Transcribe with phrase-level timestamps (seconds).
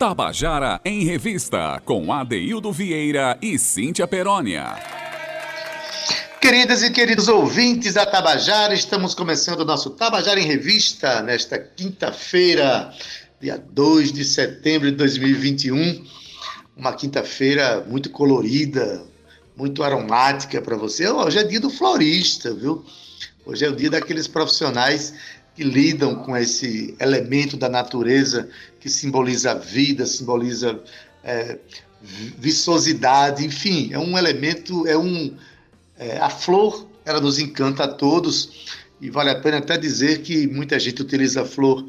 [0.00, 4.74] Tabajara em Revista, com Adeildo Vieira e Cíntia Perónia.
[6.40, 12.90] Queridas e queridos ouvintes da Tabajara, estamos começando o nosso Tabajara em Revista nesta quinta-feira,
[13.38, 16.02] dia 2 de setembro de 2021.
[16.74, 19.04] Uma quinta-feira muito colorida,
[19.54, 21.10] muito aromática para você.
[21.10, 22.82] Hoje é dia do florista, viu?
[23.44, 25.12] Hoje é o dia daqueles profissionais
[25.60, 28.48] que lidam com esse elemento da natureza
[28.80, 30.82] que simboliza vida, simboliza
[31.22, 31.58] é,
[32.38, 35.36] viçosidade, enfim, é um elemento, é um.
[35.98, 38.70] É, a flor, ela nos encanta a todos,
[39.02, 41.84] e vale a pena até dizer que muita gente utiliza a flor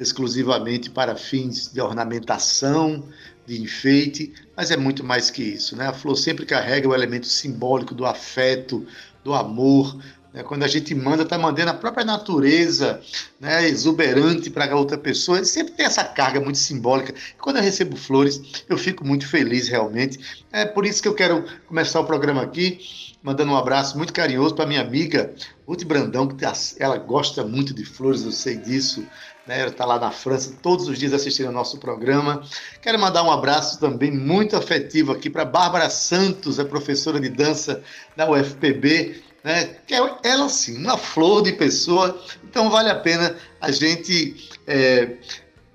[0.00, 3.08] exclusivamente para fins de ornamentação,
[3.46, 5.76] de enfeite, mas é muito mais que isso.
[5.76, 5.86] Né?
[5.86, 8.84] A flor sempre carrega o elemento simbólico do afeto,
[9.22, 9.96] do amor,
[10.34, 10.42] né?
[10.42, 13.00] Quando a gente manda, está mandando a própria natureza
[13.40, 15.38] né, exuberante para outra pessoa.
[15.38, 17.14] Ele sempre tem essa carga muito simbólica.
[17.14, 20.44] E quando eu recebo flores, eu fico muito feliz realmente.
[20.52, 22.80] É por isso que eu quero começar o programa aqui,
[23.22, 25.32] mandando um abraço muito carinhoso para minha amiga
[25.66, 29.06] Ruth Brandão, que tá, ela gosta muito de flores, eu sei disso.
[29.46, 29.60] Né?
[29.60, 32.42] Ela está lá na França todos os dias assistindo ao nosso programa.
[32.82, 37.82] Quero mandar um abraço também muito afetivo aqui para Bárbara Santos, a professora de dança
[38.16, 39.76] da UFPB, né?
[39.86, 42.18] Que é ela sim, uma flor de pessoa.
[42.42, 45.16] Então vale a pena a gente é,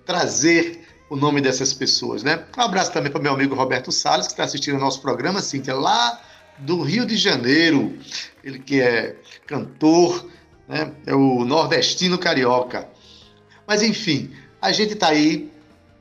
[0.06, 2.44] trazer o nome dessas pessoas, né?
[2.58, 5.76] Um abraço também para meu amigo Roberto Salles, que está assistindo ao nosso programa, Cíntia,
[5.76, 6.20] lá
[6.58, 7.98] do Rio de Janeiro.
[8.44, 10.28] Ele que é cantor,
[10.68, 10.92] né?
[11.06, 12.90] É o nordestino carioca.
[13.68, 15.52] Mas enfim, a gente está aí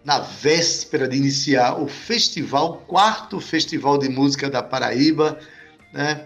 [0.05, 5.39] na véspera de iniciar o festival, quarto festival de música da Paraíba,
[5.93, 6.25] né?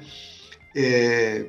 [0.74, 1.46] É,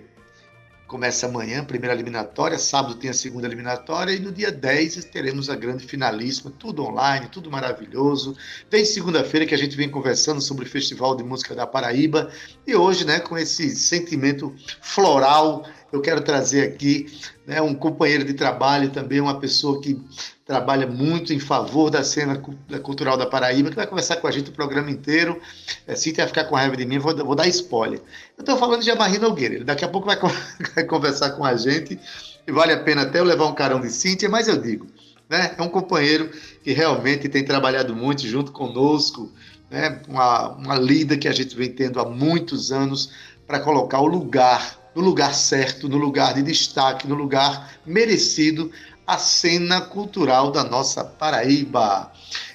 [0.94, 5.56] começa amanhã, primeira eliminatória, sábado tem a segunda eliminatória e no dia 10 teremos a
[5.56, 8.38] grande finalíssima, tudo online, tudo maravilhoso.
[8.70, 12.30] Vem segunda-feira que a gente vem conversando sobre o Festival de Música da Paraíba
[12.68, 17.08] e hoje, né, com esse sentimento floral, eu quero trazer aqui
[17.46, 20.00] né, um companheiro de trabalho também, uma pessoa que
[20.46, 22.38] trabalha muito em favor da cena
[22.82, 25.40] cultural da Paraíba, que vai conversar com a gente o programa inteiro.
[25.88, 28.00] É, Cíntia vai ficar com raiva de mim, vou, vou dar spoiler.
[28.38, 30.18] Eu estou falando de Amarri Nogueira, ele daqui a pouco vai,
[30.76, 32.00] vai, conversar com a gente,
[32.46, 34.88] e vale a pena até eu levar um carão de Cíntia, mas eu digo,
[35.30, 36.30] né, é um companheiro
[36.64, 39.32] que realmente tem trabalhado muito junto conosco,
[39.70, 43.12] né, uma, uma lida que a gente vem tendo há muitos anos
[43.48, 48.72] para colocar o lugar no lugar certo, no lugar de destaque, no lugar merecido
[49.06, 52.12] a cena cultural da nossa Paraíba.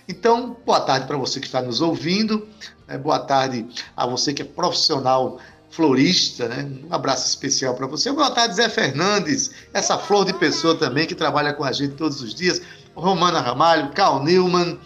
[0.09, 2.49] Então, boa tarde para você que está nos ouvindo,
[2.87, 2.97] né?
[2.97, 3.67] boa tarde
[3.97, 5.39] a você que é profissional
[5.71, 6.69] florista, né?
[6.89, 8.11] Um abraço especial para você.
[8.11, 12.23] Boa tarde, Zé Fernandes, essa flor de pessoa também que trabalha com a gente todos
[12.23, 12.63] os dias.
[12.95, 14.79] Romana Ramalho, Carl Newman,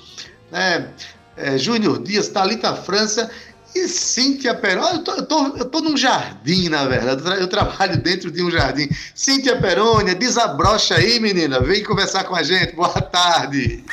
[0.51, 0.93] né?
[1.35, 3.31] É, Júnior Dias, Thalita França
[3.75, 7.97] e Cíntia Peroni, eu tô, eu, tô, eu tô num jardim, na verdade, eu trabalho
[7.97, 8.89] dentro de um jardim.
[9.15, 13.85] Cíntia Perônia, desabrocha aí, menina, vem conversar com a gente, boa tarde.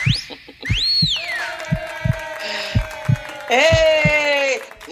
[3.50, 4.39] Ei,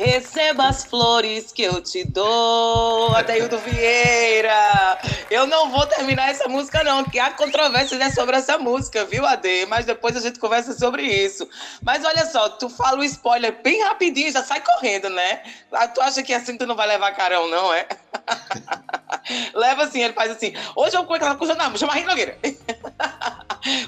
[0.08, 4.98] receba as flores que eu te dou, Adeildo Vieira.
[5.30, 9.26] Eu não vou terminar essa música, não, que há controvérsia né, sobre essa música, viu,
[9.26, 9.66] Ade?
[9.68, 11.48] Mas depois a gente conversa sobre isso.
[11.82, 15.44] Mas olha só, tu fala o spoiler bem rapidinho já sai correndo, né?
[15.74, 17.86] Ah, tu acha que assim tu não vai levar carão, não, é?
[19.54, 20.54] Leva assim, ele faz assim.
[20.74, 22.38] Hoje eu vou com aquela coisa, não, chama a Nogueira.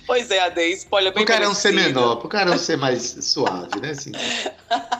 [0.05, 3.91] Pois é, Ade, spoiler bem Pro carão ser menor, pro carão ser mais suave, né?
[3.91, 4.11] Assim.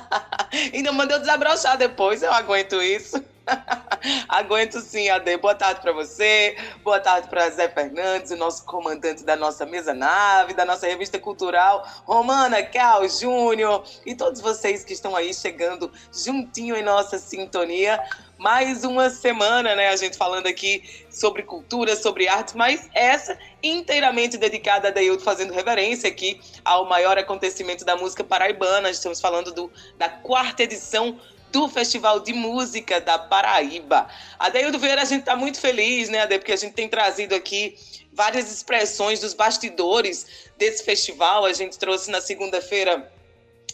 [0.74, 3.24] Ainda mandou desabrochar depois, eu aguento isso.
[4.28, 5.38] Aguento sim, Ade.
[5.38, 9.94] Boa tarde para você, boa tarde para Zé Fernandes, o nosso comandante da nossa mesa
[9.94, 15.92] nave, da nossa revista cultural, Romana, Cal, Júnior e todos vocês que estão aí chegando
[16.12, 18.00] juntinho em nossa sintonia.
[18.40, 19.90] Mais uma semana, né?
[19.90, 25.54] A gente falando aqui sobre cultura, sobre arte, mas essa inteiramente dedicada a Deildo fazendo
[25.54, 28.90] reverência aqui ao maior acontecimento da música paraibana.
[28.90, 31.20] Estamos falando do, da quarta edição
[31.52, 34.08] do Festival de Música da Paraíba.
[34.40, 37.76] Adeildo Vieira, a gente está muito feliz, né, Ade, porque a gente tem trazido aqui
[38.14, 41.44] várias expressões dos bastidores desse festival.
[41.44, 43.12] A gente trouxe na segunda-feira,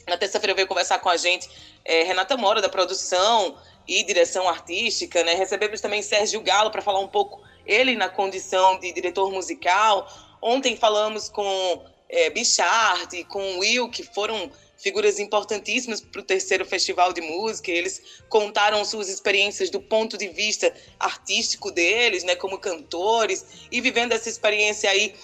[0.08, 1.48] na terça-feira veio conversar com a gente
[1.86, 3.56] é, Renata Mora, da produção
[3.88, 5.34] e direção artística, né?
[5.34, 10.08] Recebemos também Sérgio Galo para falar um pouco, ele na condição de diretor musical.
[10.42, 17.14] Ontem falamos com é, Bichard, com Will, que foram figuras importantíssimas para o terceiro festival
[17.14, 17.72] de música.
[17.72, 24.12] Eles contaram suas experiências do ponto de vista artístico deles, né, como cantores, e vivendo
[24.12, 25.16] essa experiência aí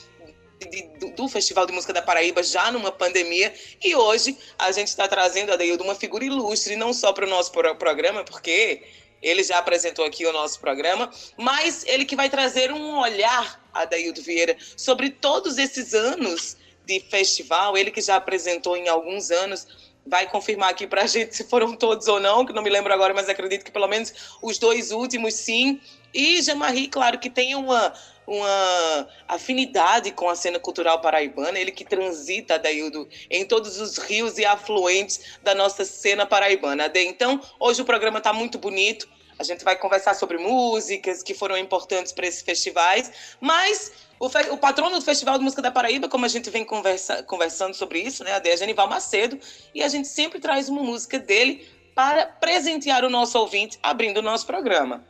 [0.69, 3.53] de, do, do, Festival de Música da Paraíba já numa pandemia.
[3.83, 7.51] E hoje a gente está trazendo, Adeildo, uma figura ilustre, não só para o nosso
[7.51, 8.83] programa, porque
[9.21, 14.21] ele já apresentou aqui o nosso programa, mas ele que vai trazer um olhar, Adaildo
[14.21, 19.67] Vieira, sobre todos esses anos de festival, ele que já apresentou em alguns anos,
[20.05, 22.91] vai confirmar aqui para a gente se foram todos ou não, que não me lembro
[22.91, 25.79] agora, mas acredito que pelo menos os dois últimos sim.
[26.13, 27.93] E Jean-Marie, claro que tem uma,
[28.25, 34.37] uma afinidade com a cena cultural paraibana, ele que transita, Daildo, em todos os rios
[34.37, 36.91] e afluentes da nossa cena paraibana.
[36.95, 39.07] Então, hoje o programa está muito bonito,
[39.41, 44.57] a gente vai conversar sobre músicas que foram importantes para esses festivais, mas o, o,
[44.57, 48.23] patrono do Festival de Música da Paraíba, como a gente vem conversa, conversando sobre isso,
[48.23, 49.39] né, a é Genival Macedo,
[49.73, 54.21] e a gente sempre traz uma música dele para presentear o nosso ouvinte, abrindo o
[54.21, 55.03] nosso programa.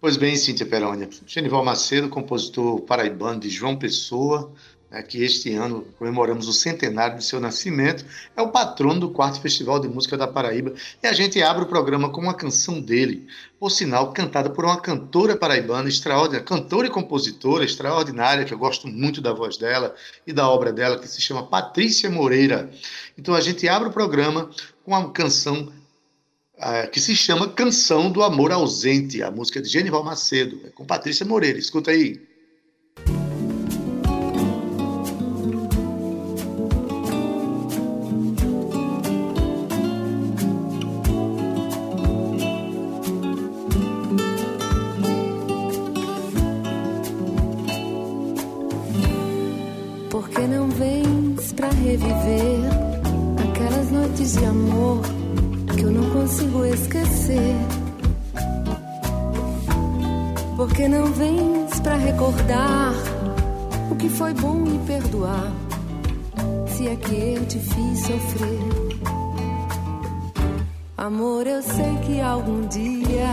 [0.00, 1.10] Pois bem, Cíntia Perônia.
[1.26, 4.50] Genival Macedo, compositor paraibano de João Pessoa,
[4.90, 8.02] né, que este ano comemoramos o centenário de seu nascimento,
[8.34, 10.72] é o patrono do quarto Festival de Música da Paraíba.
[11.02, 14.80] E a gente abre o programa com uma canção dele, por sinal, cantada por uma
[14.80, 19.94] cantora paraibana extraordinária, cantora e compositora extraordinária, que eu gosto muito da voz dela
[20.26, 22.70] e da obra dela, que se chama Patrícia Moreira.
[23.18, 24.48] Então a gente abre o programa
[24.82, 25.70] com uma canção
[26.92, 31.24] que se chama Canção do Amor Ausente, a música de Genival Macedo, é com Patrícia
[31.24, 31.58] Moreira.
[31.58, 32.20] Escuta aí.
[62.20, 62.92] Recordar
[63.90, 65.50] o que foi bom e perdoar,
[66.68, 68.58] se é que eu te fiz sofrer.
[70.98, 73.30] Amor, eu sei que algum dia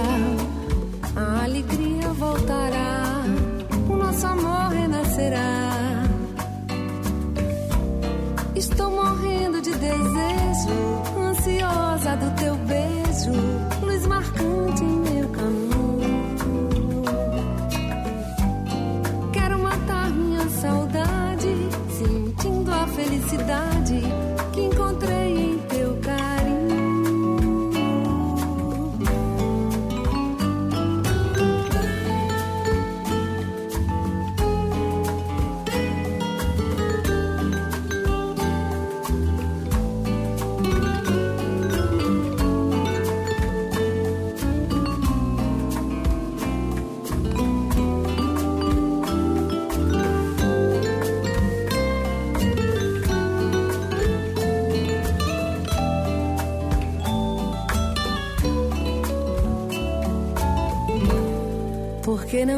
[1.15, 2.76] a alegria voltará,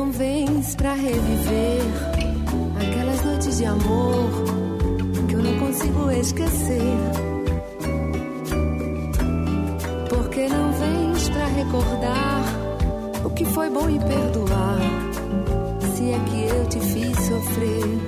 [0.09, 1.81] não vens pra reviver
[2.81, 4.29] aquelas noites de amor
[5.27, 6.97] que eu não consigo esquecer?
[10.09, 12.43] Porque não vens pra recordar
[13.23, 14.79] o que foi bom e perdoar?
[15.95, 17.99] Se é que eu te fiz sofrer.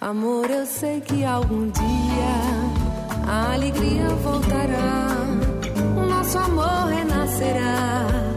[0.00, 5.06] Amor, eu sei que algum dia a alegria voltará,
[5.96, 8.27] o nosso amor renascerá.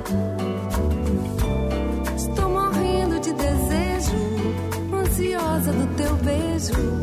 [6.62, 7.00] Teu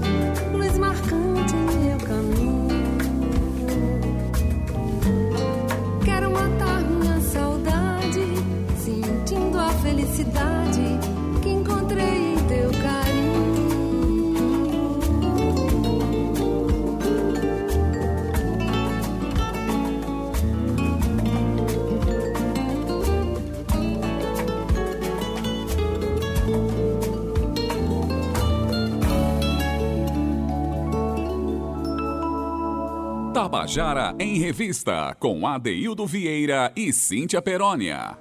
[33.69, 38.17] Tabajara em Revista, com Adeildo Vieira e Cíntia Perónia.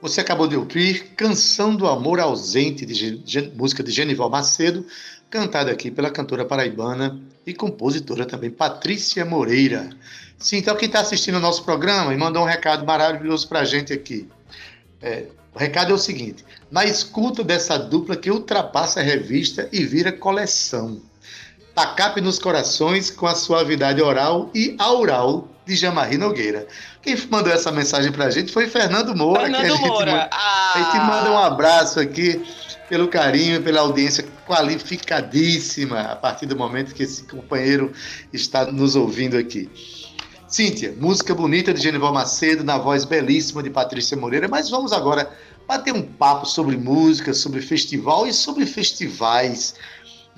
[0.00, 4.86] Você acabou de ouvir Canção do Amor Ausente, de música de Genival Macedo,
[5.28, 9.90] cantada aqui pela cantora paraibana e compositora também, Patrícia Moreira.
[10.38, 13.64] Sim, então quem está assistindo o nosso programa e mandou um recado maravilhoso para a
[13.64, 14.28] gente aqui.
[15.02, 19.84] É, o recado é o seguinte: na escuta dessa dupla que ultrapassa a revista e
[19.84, 21.09] vira coleção.
[21.74, 26.66] Tacape nos corações com a suavidade oral e aural de Jamarri Nogueira.
[27.02, 29.42] Quem mandou essa mensagem pra gente foi Fernando Moura.
[29.42, 30.30] Fernando que a gente, Moura.
[30.32, 30.72] Ah.
[30.74, 32.42] A gente manda um abraço aqui
[32.88, 37.92] pelo carinho, pela audiência qualificadíssima a partir do momento que esse companheiro
[38.32, 39.70] está nos ouvindo aqui.
[40.48, 45.30] Cíntia, música bonita de Genival Macedo, na voz belíssima de Patrícia Moreira, mas vamos agora
[45.68, 49.76] bater um papo sobre música, sobre festival e sobre festivais,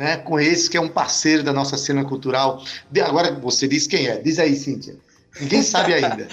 [0.02, 0.16] né?
[0.16, 2.60] Com esse que é um parceiro da nossa cena cultural.
[3.06, 4.96] Agora você diz quem é, diz aí, Cíntia.
[5.40, 6.26] Ninguém sabe ainda.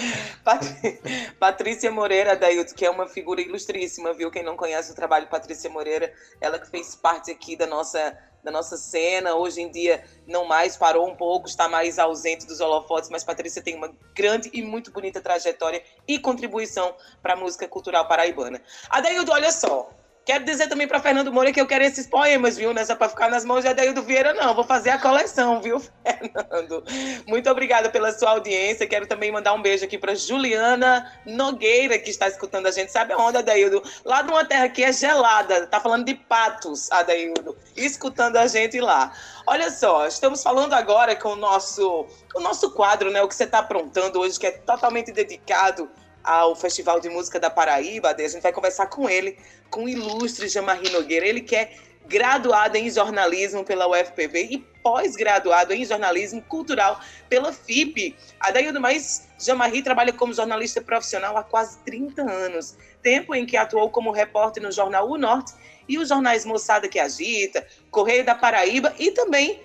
[1.38, 4.28] Patrícia Moreira, Dailton, que é uma figura ilustríssima, viu?
[4.28, 8.18] Quem não conhece o trabalho de Patrícia Moreira, ela que fez parte aqui da nossa,
[8.42, 12.60] da nossa cena, hoje em dia não mais, parou um pouco, está mais ausente dos
[12.60, 17.68] holofotes, mas Patrícia tem uma grande e muito bonita trajetória e contribuição para a música
[17.68, 18.60] cultural paraibana.
[18.90, 19.88] Adaildo, olha só,
[20.24, 22.74] Quero dizer também para Fernando Moura que eu quero esses poemas, viu?
[22.74, 24.54] Não é para ficar nas mãos de Adaildo Vieira, não.
[24.54, 26.84] Vou fazer a coleção, viu, Fernando?
[27.26, 28.86] Muito obrigada pela sua audiência.
[28.86, 32.92] Quero também mandar um beijo aqui para Juliana Nogueira, que está escutando a gente.
[32.92, 33.82] Sabe onde, Adaildo?
[34.04, 35.66] Lá de uma terra que é gelada.
[35.66, 37.56] Tá falando de patos, Adaildo.
[37.74, 39.12] Escutando a gente lá.
[39.46, 43.22] Olha só, estamos falando agora com o nosso, o nosso quadro, né?
[43.22, 45.90] O que você está aprontando hoje, que é totalmente dedicado
[46.22, 48.10] ao Festival de Música da Paraíba.
[48.10, 49.38] A gente vai conversar com ele,
[49.70, 51.26] com o ilustre Jamarri Nogueira.
[51.26, 51.72] Ele que é
[52.06, 58.16] graduado em jornalismo pela UFPB e pós-graduado em jornalismo cultural pela FIP.
[58.40, 63.90] Adaildo, mas Jamarri trabalha como jornalista profissional há quase 30 anos, tempo em que atuou
[63.90, 65.52] como repórter no jornal O Norte
[65.88, 69.62] e os jornais Moçada que Agita, Correio da Paraíba e também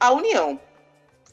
[0.00, 0.58] a União.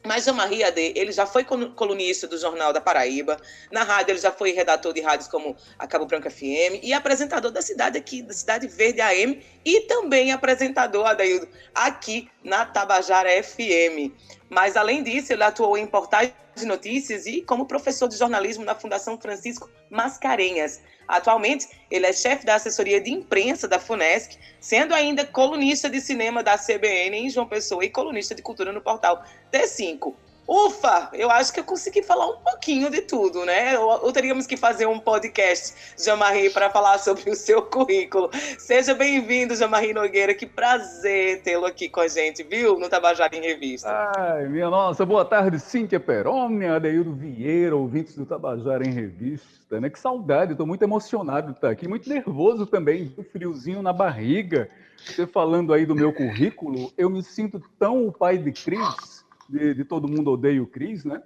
[0.05, 3.37] Mas Jean Marie Ade, ele já foi colunista do Jornal da Paraíba.
[3.71, 7.51] Na rádio, ele já foi redator de rádios como a Cabo Branco FM e apresentador
[7.51, 14.11] da cidade aqui, da Cidade Verde AM, e também apresentador, Adaildo, aqui na Tabajara FM.
[14.49, 18.75] Mas, além disso, ele atuou em portais de notícias e como professor de jornalismo na
[18.75, 20.81] Fundação Francisco Mascarenhas.
[21.11, 26.41] Atualmente, ele é chefe da assessoria de imprensa da FUNESC, sendo ainda colunista de cinema
[26.41, 30.13] da CBN em João Pessoa e colunista de cultura no portal T5.
[30.47, 33.77] Ufa, eu acho que eu consegui falar um pouquinho de tudo, né?
[33.77, 38.29] Ou, ou teríamos que fazer um podcast, Jamarri, para falar sobre o seu currículo.
[38.57, 40.33] Seja bem-vindo, Jamarri Nogueira.
[40.33, 42.77] Que prazer tê-lo aqui com a gente, viu?
[42.79, 44.11] No Tabajara em Revista.
[44.17, 49.79] Ai, minha nossa, boa tarde, Cíntia Peroni, Adeildo Vieira, ouvintes do Tabajara em Revista.
[49.79, 49.89] Né?
[49.89, 54.69] Que saudade, estou muito emocionado de estar aqui, muito nervoso também, friozinho na barriga.
[55.05, 59.20] Você falando aí do meu currículo, eu me sinto tão o pai de Cris
[59.51, 61.21] de, de Todo Mundo Odeia o Cris, né?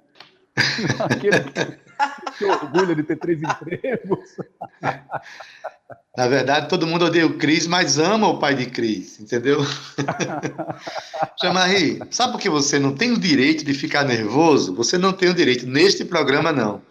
[1.00, 1.44] Aquele
[2.38, 4.20] que orgulha de ter três empregos.
[6.17, 9.60] Na verdade, todo mundo odeia o Cris, mas ama o pai de Cris, entendeu?
[11.41, 14.74] Jamarri, sabe por que você não tem o direito de ficar nervoso?
[14.75, 16.82] Você não tem o direito, neste programa não.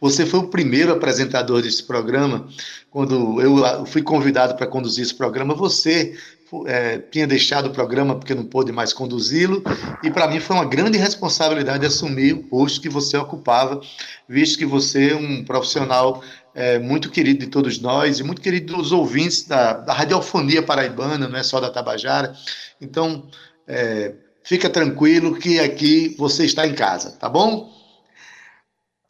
[0.00, 2.48] Você foi o primeiro apresentador desse programa.
[2.90, 6.18] Quando eu fui convidado para conduzir esse programa, você
[6.66, 9.62] é, tinha deixado o programa porque não pôde mais conduzi-lo,
[10.02, 13.80] e para mim foi uma grande responsabilidade assumir o posto que você ocupava,
[14.28, 16.22] visto que você é um profissional
[16.54, 21.26] é, muito querido de todos nós e muito querido dos ouvintes da, da radiofonia paraibana,
[21.26, 22.34] não é só da Tabajara.
[22.80, 23.26] Então,
[23.66, 27.70] é, fica tranquilo que aqui você está em casa, tá bom?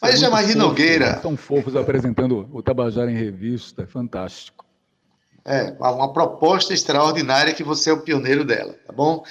[0.00, 1.20] Mas, Jamarri Nogueira.
[1.20, 4.64] São fofos apresentando o Tabajara em revista, é fantástico.
[5.44, 9.24] É, uma proposta extraordinária que você é o pioneiro dela, tá bom?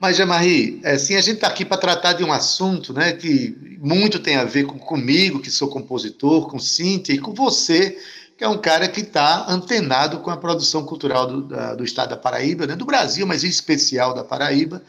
[0.00, 3.54] Mas, Jamari, é, assim, a gente está aqui para tratar de um assunto né, que
[3.78, 7.98] muito tem a ver com, comigo, que sou compositor, com Cíntia e com você,
[8.38, 12.10] que é um cara que está antenado com a produção cultural do, da, do estado
[12.10, 14.82] da Paraíba, né, do Brasil, mas em especial da Paraíba,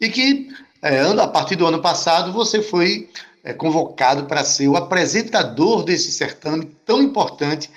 [0.00, 0.48] e que,
[0.80, 3.08] é, a partir do ano passado, você foi
[3.42, 7.68] é, convocado para ser o apresentador desse certame tão importante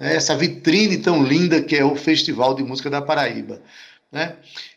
[0.00, 3.60] né, essa vitrine tão linda que é o Festival de Música da Paraíba.
[4.10, 4.34] Né?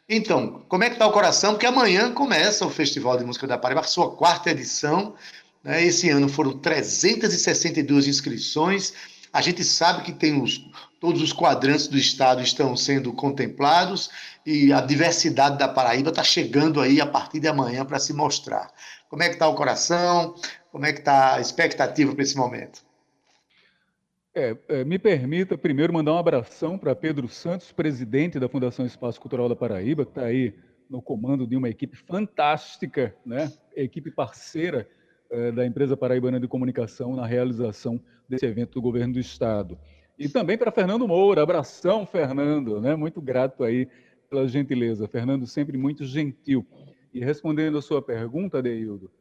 [0.08, 1.54] Então, como é que está o coração?
[1.54, 5.16] Porque amanhã começa o Festival de Música da Paraíba, a sua quarta edição.
[5.64, 5.86] Né?
[5.86, 8.94] Esse ano foram 362 inscrições.
[9.32, 14.10] A gente sabe que tem os, todos os quadrantes do estado estão sendo contemplados
[14.46, 18.70] e a diversidade da Paraíba está chegando aí a partir de amanhã para se mostrar.
[19.10, 20.36] Como é que está o coração?
[20.70, 22.84] Como é que está a expectativa para esse momento?
[24.36, 29.22] É, é, me permita primeiro mandar um abração para Pedro Santos, presidente da Fundação Espaço
[29.22, 30.56] Cultural da Paraíba, que está aí
[30.90, 33.54] no comando de uma equipe fantástica, né?
[33.76, 34.90] equipe parceira
[35.30, 39.78] é, da empresa paraibana de comunicação na realização desse evento do governo do estado.
[40.18, 42.96] E também para Fernando Moura, abração Fernando, né?
[42.96, 43.88] muito grato aí
[44.32, 45.08] pela gentileza.
[45.08, 46.66] Fernando sempre muito gentil.
[47.14, 49.12] E respondendo a sua pergunta, Deildo,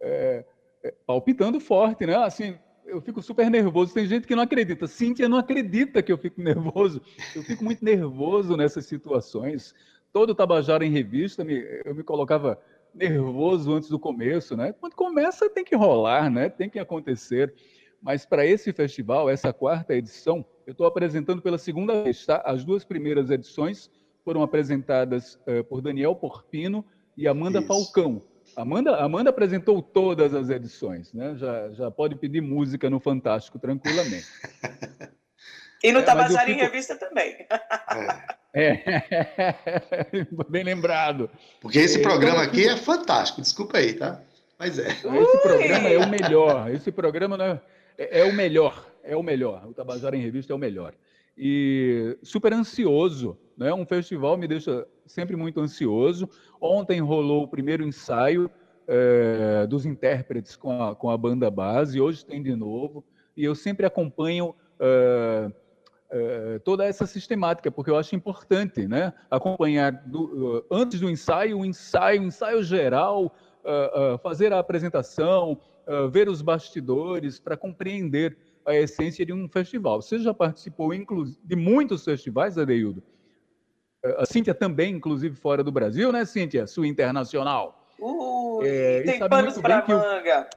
[0.00, 0.44] é,
[0.84, 2.14] é, palpitando forte, né?
[2.14, 2.56] Assim,
[2.86, 3.92] eu fico super nervoso.
[3.92, 4.86] Tem gente que não acredita.
[4.86, 7.02] Cíntia não acredita que eu fico nervoso.
[7.34, 9.74] Eu fico muito nervoso nessas situações.
[10.12, 11.44] Todo Tabajara em revista,
[11.84, 12.58] eu me colocava
[12.94, 14.72] nervoso antes do começo, né?
[14.72, 16.48] Quando começa tem que rolar, né?
[16.48, 17.52] Tem que acontecer.
[18.00, 22.42] Mas para esse festival, essa quarta edição, eu estou apresentando pela segunda vez, tá?
[22.44, 23.90] As duas primeiras edições
[24.24, 26.84] foram apresentadas uh, por Daniel Porpino
[27.16, 27.68] e Amanda Isso.
[27.68, 28.22] Falcão.
[28.56, 31.34] Amanda, Amanda apresentou todas as edições, né?
[31.36, 34.26] Já, já pode pedir música no Fantástico tranquilamente.
[35.84, 36.58] E no é, Tabajara fico...
[36.58, 37.46] em Revista também.
[38.54, 38.70] É.
[38.72, 40.26] é.
[40.48, 41.30] Bem lembrado.
[41.60, 44.22] Porque esse programa então, aqui é fantástico, desculpa aí, tá?
[44.58, 44.88] Mas é.
[44.88, 45.02] Esse
[45.42, 46.70] programa é o melhor.
[46.70, 47.60] Esse programa é,
[47.98, 48.86] é, é o melhor.
[49.04, 49.66] É o melhor.
[49.66, 50.94] O Tabajara em Revista é o melhor.
[51.36, 53.72] E super ansioso, né?
[53.72, 56.28] Um festival me deixa sempre muito ansioso.
[56.60, 58.50] Ontem rolou o primeiro ensaio
[58.86, 63.04] é, dos intérpretes com a, com a banda base, hoje tem de novo.
[63.36, 65.50] E eu sempre acompanho é,
[66.10, 69.12] é, toda essa sistemática, porque eu acho importante né?
[69.30, 73.34] acompanhar do, antes do ensaio, o ensaio, ensaio geral,
[74.22, 75.58] fazer a apresentação,
[76.12, 80.00] ver os bastidores para compreender a essência de um festival.
[80.00, 80.92] Você já participou
[81.44, 83.02] de muitos festivais, Adeildo?
[84.02, 86.66] A Cíntia também, inclusive fora do Brasil, né, Cíntia?
[86.66, 87.86] Sua internacional.
[87.98, 90.48] Uh, é, tem panos para manga.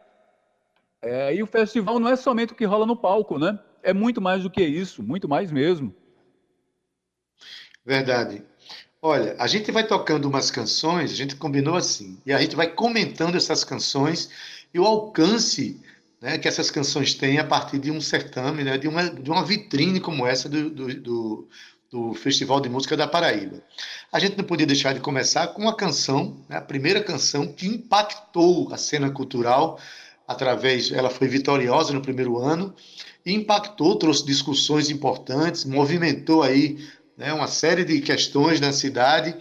[1.01, 3.57] O, é, e o festival não é somente o que rola no palco, né?
[3.81, 5.95] É muito mais do que isso, muito mais mesmo.
[7.85, 8.43] Verdade.
[9.01, 12.67] Olha, a gente vai tocando umas canções, a gente combinou assim, e a gente vai
[12.67, 14.29] comentando essas canções
[14.73, 15.81] e o alcance
[16.21, 19.45] né, que essas canções têm a partir de um certame, né, de, uma, de uma
[19.45, 21.49] vitrine como essa do, do, do,
[21.91, 23.63] do Festival de Música da Paraíba.
[24.11, 27.67] A gente não podia deixar de começar com uma canção, né, a primeira canção que
[27.67, 29.79] impactou a cena cultural
[30.27, 32.75] através, ela foi vitoriosa no primeiro ano
[33.25, 36.77] e impactou, trouxe discussões importantes, movimentou aí
[37.17, 39.35] né, uma série de questões na cidade.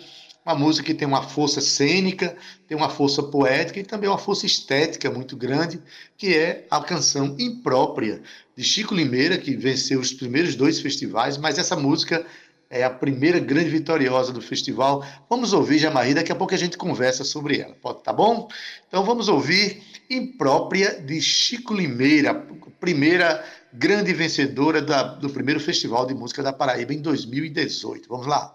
[0.49, 2.35] Uma música que tem uma força cênica,
[2.67, 5.79] tem uma força poética e também uma força estética muito grande,
[6.17, 8.23] que é a canção Imprópria,
[8.57, 12.25] de Chico Limeira, que venceu os primeiros dois festivais, mas essa música
[12.71, 15.05] é a primeira grande vitoriosa do festival.
[15.29, 18.49] Vamos ouvir, Jamarri, daqui a pouco a gente conversa sobre ela, tá bom?
[18.89, 22.33] Então vamos ouvir Imprópria de Chico Limeira,
[22.81, 28.09] primeira grande vencedora da, do primeiro Festival de Música da Paraíba em 2018.
[28.09, 28.55] Vamos lá.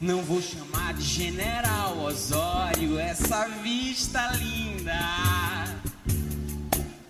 [0.00, 4.98] Não vou chamar de General Osório essa vista linda.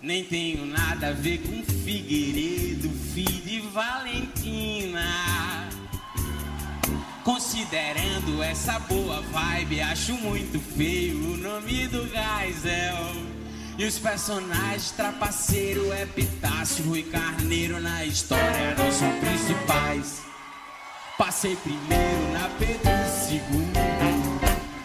[0.01, 5.03] Nem tenho nada a ver com Figueiredo, filho de Valentina.
[7.23, 13.27] Considerando essa boa vibe, acho muito feio o nome do Gaisel.
[13.77, 20.21] E os personagens trapaceiro, Epitácio e Carneiro na história não são principais.
[21.17, 22.91] Passei primeiro na Pedro
[23.31, 23.41] II,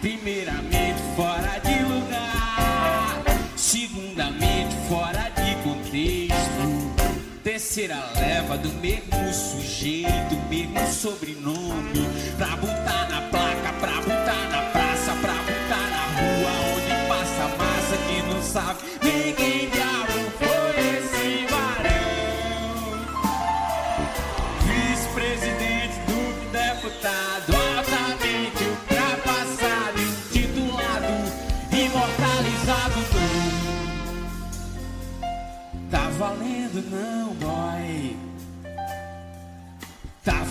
[0.01, 3.23] primeiramente fora de lugar,
[3.55, 7.13] segundamente fora de contexto,
[7.45, 15.13] terceira leva do mesmo sujeito, mesmo sobrenome, pra botar na placa, pra botar na praça,
[15.21, 19.62] pra botar na rua onde passa massa que não sabe ninguém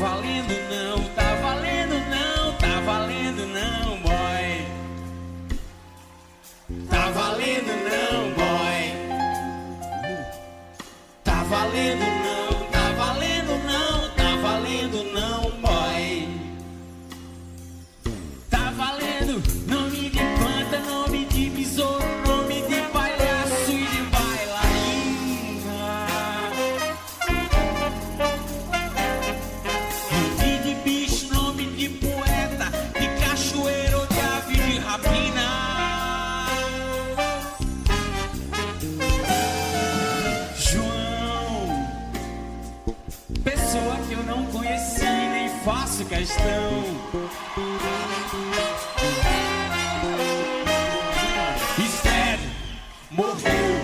[0.02, 4.66] valendo não, tá valendo não, tá valendo não, boy.
[6.90, 8.82] Tá valendo não, boy.
[11.24, 12.51] Tá valendo não,
[46.12, 46.84] questão.
[51.78, 52.50] Estéreo
[53.10, 53.76] morreu,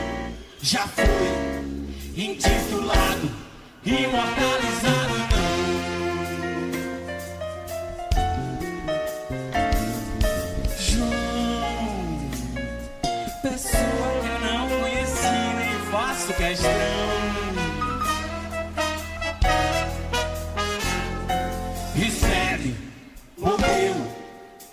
[0.61, 1.05] já foi
[2.21, 3.31] intitulado,
[3.85, 4.76] imortalizado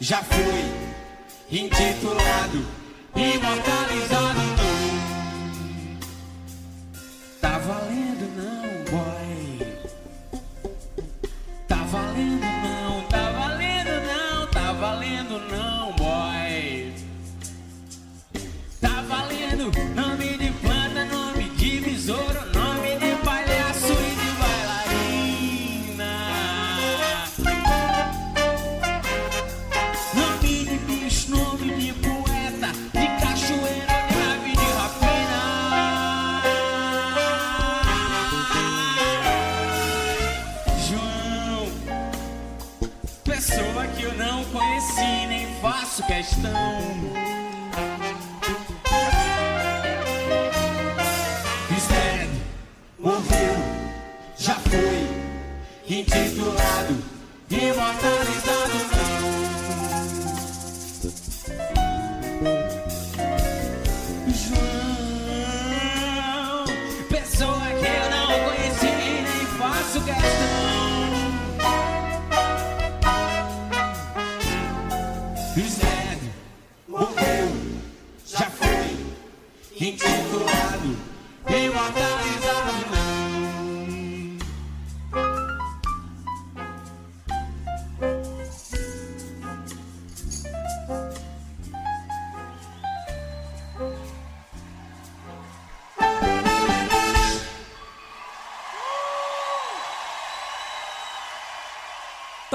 [0.05, 0.45] já foi
[1.51, 2.67] intitulado,
[3.17, 4.41] imortalizado.
[7.41, 9.14] Tá valendo não, boy.
[46.45, 46.74] sun.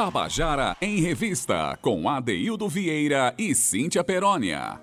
[0.09, 4.81] Tabajara em Revista, com Adeildo Vieira e Cíntia Perónia.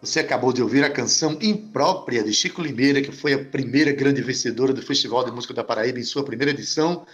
[0.00, 4.22] Você acabou de ouvir a canção Imprópria de Chico Limeira, que foi a primeira grande
[4.22, 7.04] vencedora do Festival de Música da Paraíba em sua primeira edição,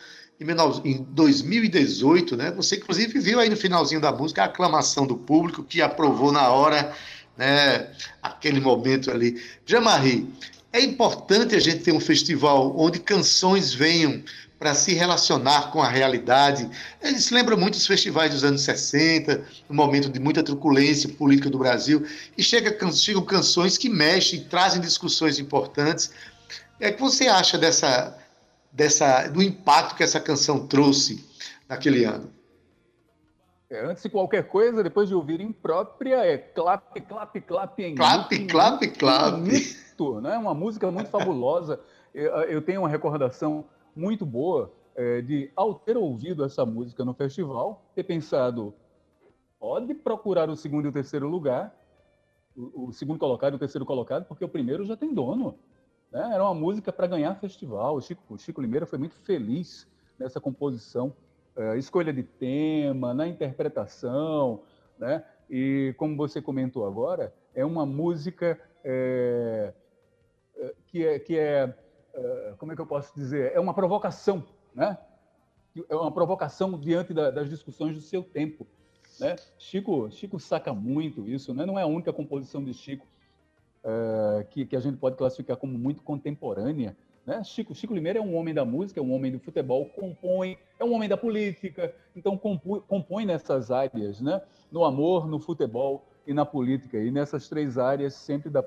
[0.40, 2.52] em 19 em 2018, né?
[2.52, 6.48] Você inclusive viu aí no finalzinho da música a aclamação do público que aprovou na
[6.50, 6.94] hora,
[7.36, 7.90] né,
[8.22, 9.42] aquele momento ali.
[9.66, 10.32] Jean-Marie,
[10.72, 14.22] é importante a gente ter um festival onde canções venham
[14.60, 16.70] para se relacionar com a realidade.
[17.02, 21.58] Eles lembram muito os festivais dos anos 60, um momento de muita truculência política do
[21.58, 22.04] Brasil,
[22.36, 26.12] e chega, chegam canções que mexem, trazem discussões importantes.
[26.78, 28.18] É que você acha dessa,
[28.70, 31.26] dessa, do impacto que essa canção trouxe
[31.66, 32.30] naquele ano?
[33.70, 38.30] É, antes de qualquer coisa, depois de ouvir imprópria, é clap, clap, clap em Clap,
[38.30, 39.40] mito, clap, clap.
[39.40, 40.36] mito, né?
[40.36, 41.80] Uma música muito fabulosa.
[42.12, 43.64] Eu, eu tenho uma recordação
[44.00, 48.74] muito boa é, de, ao ter ouvido essa música no festival, ter pensado,
[49.58, 51.74] pode procurar o segundo e o terceiro lugar,
[52.56, 55.58] o, o segundo colocado e o terceiro colocado, porque o primeiro já tem dono.
[56.10, 56.30] Né?
[56.32, 57.96] Era uma música para ganhar festival.
[57.96, 59.86] O Chico, o Chico Limeira foi muito feliz
[60.18, 61.12] nessa composição,
[61.56, 64.62] eh, escolha de tema, na interpretação,
[64.98, 65.24] né?
[65.48, 69.72] E como você comentou agora, é uma música eh,
[70.56, 71.74] eh, que é, que é
[72.58, 73.52] como é que eu posso dizer?
[73.54, 74.44] É uma provocação,
[74.74, 74.98] né?
[75.88, 78.66] É uma provocação diante da- das discussões do seu tempo.
[79.20, 79.36] Né?
[79.58, 81.66] Chico, Chico saca muito isso, né?
[81.66, 83.06] não é a única composição de Chico
[83.84, 86.96] eh, que, que a gente pode classificar como muito contemporânea.
[87.26, 87.44] Né?
[87.44, 90.84] Chico, Chico Limeira é um homem da música, é um homem do futebol, compõe, é
[90.84, 94.42] um homem da política, então compõe, compõe nessas áreas, né?
[94.72, 96.98] no amor, no futebol e na política.
[96.98, 98.64] E nessas três áreas sempre dá,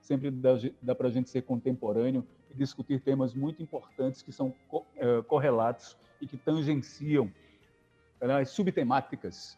[0.00, 2.24] sempre dá, dá para a gente ser contemporâneo
[2.56, 4.54] discutir temas muito importantes que são
[4.96, 7.30] eh, correlatos e que tangenciam
[8.20, 9.56] né, as subtemáticas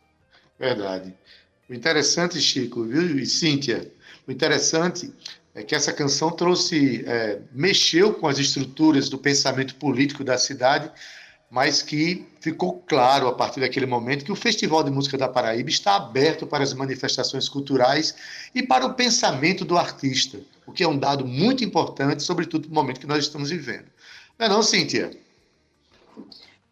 [0.58, 1.14] Verdade.
[1.68, 3.90] O interessante, Chico, viu, e Cíntia,
[4.26, 5.12] o interessante
[5.54, 10.90] é que essa canção trouxe, é, mexeu com as estruturas do pensamento político da cidade,
[11.50, 15.70] mas que ficou claro a partir daquele momento que o Festival de Música da Paraíba
[15.70, 18.14] está aberto para as manifestações culturais
[18.54, 22.74] e para o pensamento do artista, o que é um dado muito importante, sobretudo no
[22.74, 23.86] momento que nós estamos vivendo.
[24.38, 25.10] Não é não, Cíntia?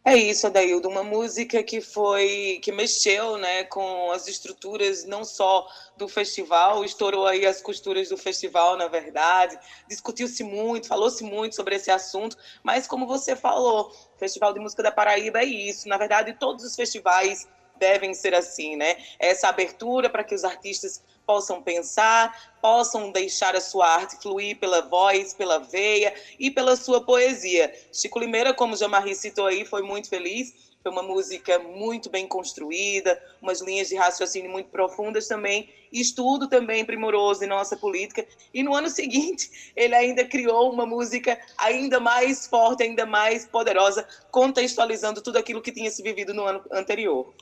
[0.08, 5.66] É isso, Adaildo, uma música que foi que mexeu, né, com as estruturas não só
[5.96, 11.74] do festival, estourou aí as costuras do festival, na verdade, discutiu-se muito, falou-se muito sobre
[11.74, 16.34] esse assunto, mas como você falou, Festival de Música da Paraíba é isso, na verdade,
[16.34, 18.96] todos os festivais devem ser assim, né?
[19.18, 24.82] Essa abertura para que os artistas possam pensar, possam deixar a sua arte fluir pela
[24.82, 27.72] voz, pela veia e pela sua poesia.
[27.92, 30.54] Chico Limeira, como Jamarri citou aí, foi muito feliz
[30.86, 36.84] foi uma música muito bem construída, umas linhas de raciocínio muito profundas também, estudo também
[36.84, 38.24] primoroso em nossa política.
[38.54, 44.06] E no ano seguinte, ele ainda criou uma música ainda mais forte, ainda mais poderosa,
[44.30, 47.34] contextualizando tudo aquilo que tinha se vivido no ano anterior.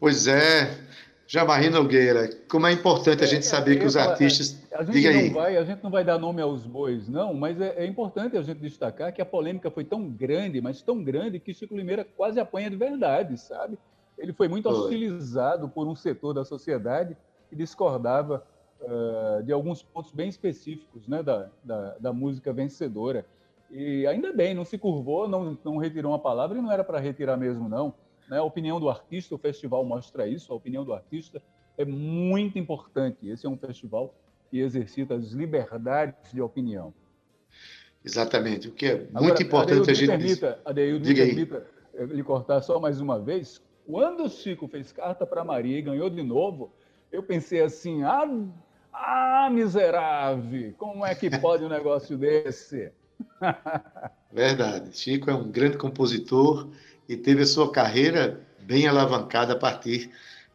[0.00, 0.86] Pois é,
[1.26, 4.62] Jamarri Nogueira, como é importante a é, gente saber é, que os artistas.
[4.72, 7.60] A gente, Diga não vai, a gente não vai dar nome aos bois, não, mas
[7.60, 11.40] é, é, importante a gente destacar que a polêmica foi tão grande, mas tão grande,
[11.40, 13.78] que Chico Limeira quase apanha de verdade, sabe?
[14.18, 14.78] Ele foi muito foi.
[14.78, 17.16] hostilizado por um setor da sociedade
[17.48, 18.44] que discordava
[18.80, 23.26] uh, de alguns pontos bem específicos né, da, da, da, música vencedora.
[23.70, 27.00] E ainda bem, não se curvou, não, não retirou uma palavra e não era para
[27.00, 27.94] retirar mesmo, não.
[28.28, 28.38] Né?
[28.38, 31.42] A opinião do artista, o festival mostra isso, a opinião do artista
[31.76, 33.28] é muito importante.
[33.28, 34.14] Esse é um festival
[34.50, 36.94] que exercita as liberdades de opinião.
[38.04, 40.08] Exatamente, o que é muito Agora, importante Adeildo, a gente...
[40.08, 43.62] Permita, Adeildo, me permita eh, lhe cortar só mais uma vez.
[43.86, 46.70] Quando o Chico fez carta para Maria e ganhou de novo,
[47.10, 48.28] eu pensei assim, ah,
[48.92, 52.92] ah, miserável, como é que pode um negócio desse?
[54.30, 56.68] Verdade, Chico é um grande compositor
[57.08, 60.10] e teve a sua carreira bem alavancada a partir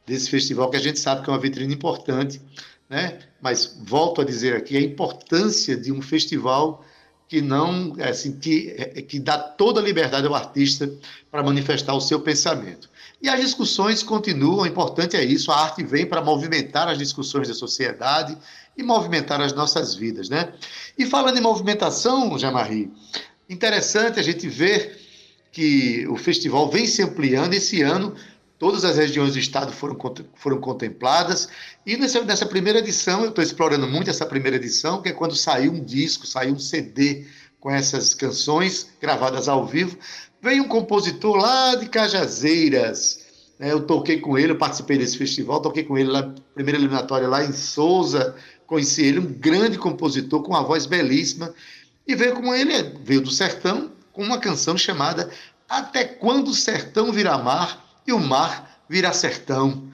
[0.06, 2.42] desse festival, que a gente sabe que é uma vitrine importante,
[2.90, 3.20] né?
[3.42, 6.84] mas volto a dizer aqui a importância de um festival
[7.28, 10.92] que não assim que, é, que dá toda a liberdade ao artista
[11.30, 12.90] para manifestar o seu pensamento.
[13.22, 17.54] E as discussões continuam, importante é isso, a arte vem para movimentar as discussões da
[17.54, 18.36] sociedade
[18.76, 20.54] e movimentar as nossas vidas, né?
[20.98, 22.92] E falando em movimentação, Jamarri,
[23.48, 24.99] interessante a gente ver
[25.52, 27.54] que o festival vem se ampliando.
[27.54, 28.16] Esse ano,
[28.58, 29.98] todas as regiões do estado foram,
[30.36, 31.50] foram contempladas.
[31.86, 35.36] E nessa, nessa primeira edição, eu estou explorando muito essa primeira edição, que é quando
[35.36, 37.26] saiu um disco, saiu um CD
[37.60, 39.98] com essas canções gravadas ao vivo.
[40.42, 43.20] Veio um compositor lá de Cajazeiras.
[43.58, 43.72] Né?
[43.72, 47.44] Eu toquei com ele, eu participei desse festival, toquei com ele na primeira eliminatória lá
[47.44, 48.36] em Souza.
[48.66, 51.54] Conheci ele, um grande compositor com uma voz belíssima.
[52.08, 55.32] E veio como ele veio do sertão, com uma canção chamada
[55.70, 59.90] Até Quando o Sertão Virá Mar e o Mar Virá Sertão.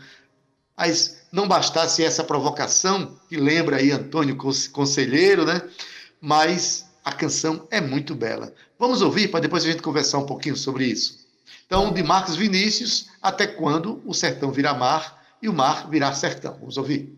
[0.75, 4.35] Mas não bastasse essa provocação, que lembra aí Antônio
[4.71, 5.61] Conselheiro, né?
[6.19, 8.51] Mas a canção é muito bela.
[8.79, 11.23] Vamos ouvir para depois a gente conversar um pouquinho sobre isso.
[11.67, 16.57] Então, de Marcos Vinícius, Até Quando o Sertão Virá Mar e o Mar Virá Sertão.
[16.59, 17.14] Vamos ouvir.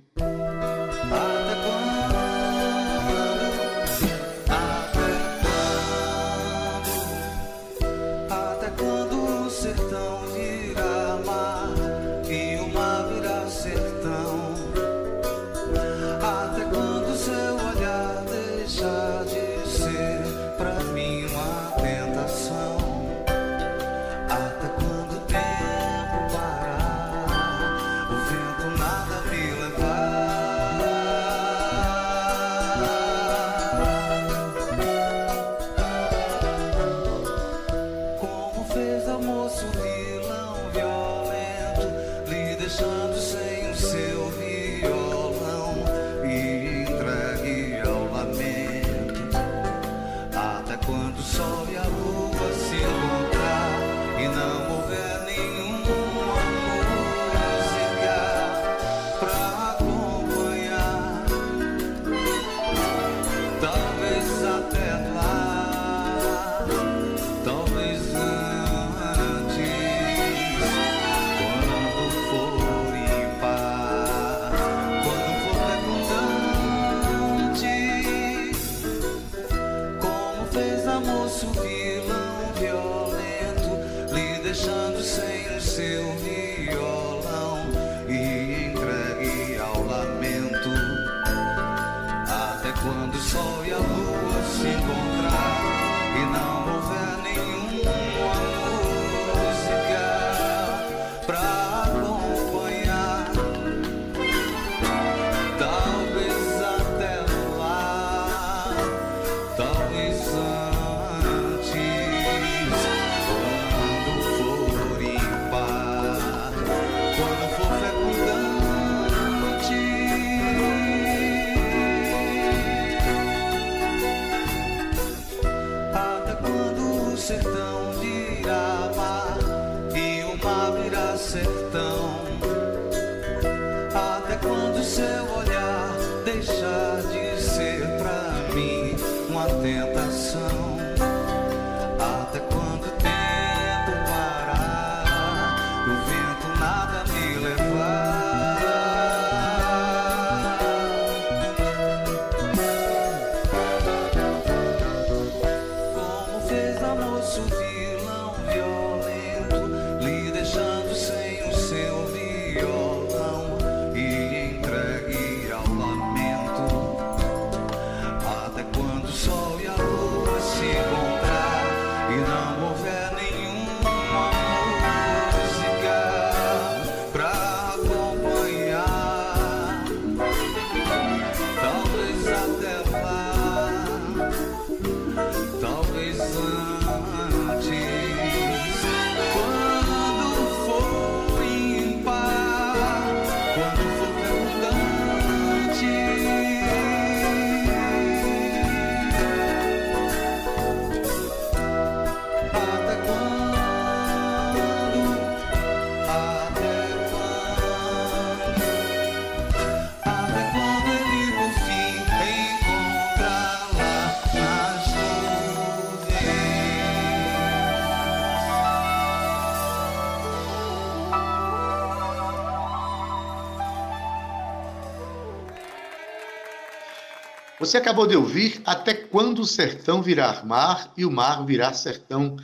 [227.68, 232.38] Você acabou de ouvir Até Quando o Sertão Virar Mar e o Mar Virar Sertão,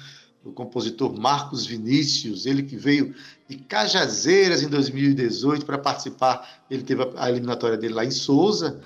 [0.44, 3.16] do compositor Marcos Vinícius, ele que veio
[3.48, 6.66] de Cajazeiras em 2018 para participar.
[6.70, 8.82] Ele teve a eliminatória dele lá em Souza,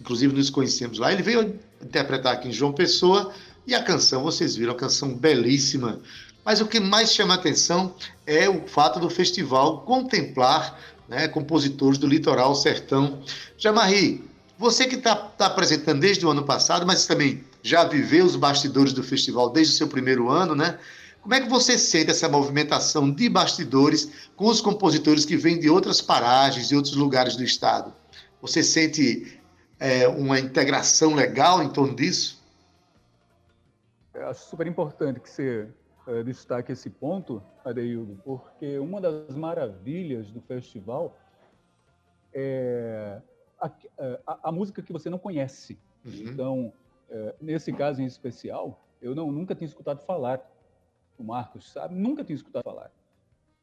[0.00, 1.12] inclusive nos conhecemos lá.
[1.12, 3.32] Ele veio interpretar aqui em João Pessoa
[3.66, 5.98] e a canção, vocês viram, a canção belíssima.
[6.44, 7.92] Mas o que mais chama atenção
[8.24, 13.20] é o fato do festival contemplar né, compositores do litoral sertão.
[13.58, 14.30] Jamarri,
[14.62, 18.92] você que está tá apresentando desde o ano passado, mas também já viveu os bastidores
[18.92, 20.78] do festival desde o seu primeiro ano, né?
[21.20, 25.68] Como é que você sente essa movimentação de bastidores com os compositores que vêm de
[25.68, 27.92] outras paragens, de outros lugares do estado?
[28.40, 29.40] Você sente
[29.80, 32.40] é, uma integração legal em torno disso?
[34.14, 35.68] Eu acho super importante que você
[36.06, 41.18] é, destaque esse ponto, Adeildo, porque uma das maravilhas do festival
[42.32, 43.20] é
[43.62, 43.70] a,
[44.26, 45.78] a, a música que você não conhece.
[46.04, 46.12] Uhum.
[46.12, 46.72] Então,
[47.08, 50.40] é, nesse caso em especial, eu não, nunca tinha escutado falar.
[51.18, 52.90] O Marcos sabe, nunca tinha escutado falar.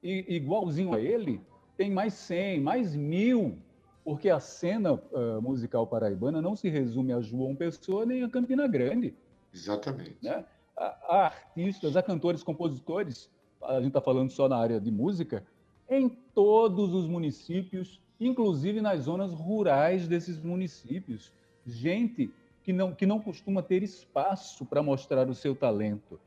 [0.01, 1.41] E igualzinho a ele,
[1.75, 3.57] tem mais 100, mais mil,
[4.03, 8.67] porque a cena uh, musical paraibana não se resume a João Pessoa nem a Campina
[8.67, 9.13] Grande.
[9.53, 10.17] Exatamente.
[10.21, 10.45] Né?
[10.77, 13.29] Há, artistas, há cantores, compositores,
[13.61, 15.43] a gente está falando só na área de música,
[15.89, 21.31] em todos os municípios inclusive nas zonas rurais desses municípios.
[21.65, 22.31] Gente
[22.63, 26.19] que não, que não costuma ter espaço para mostrar o seu talento.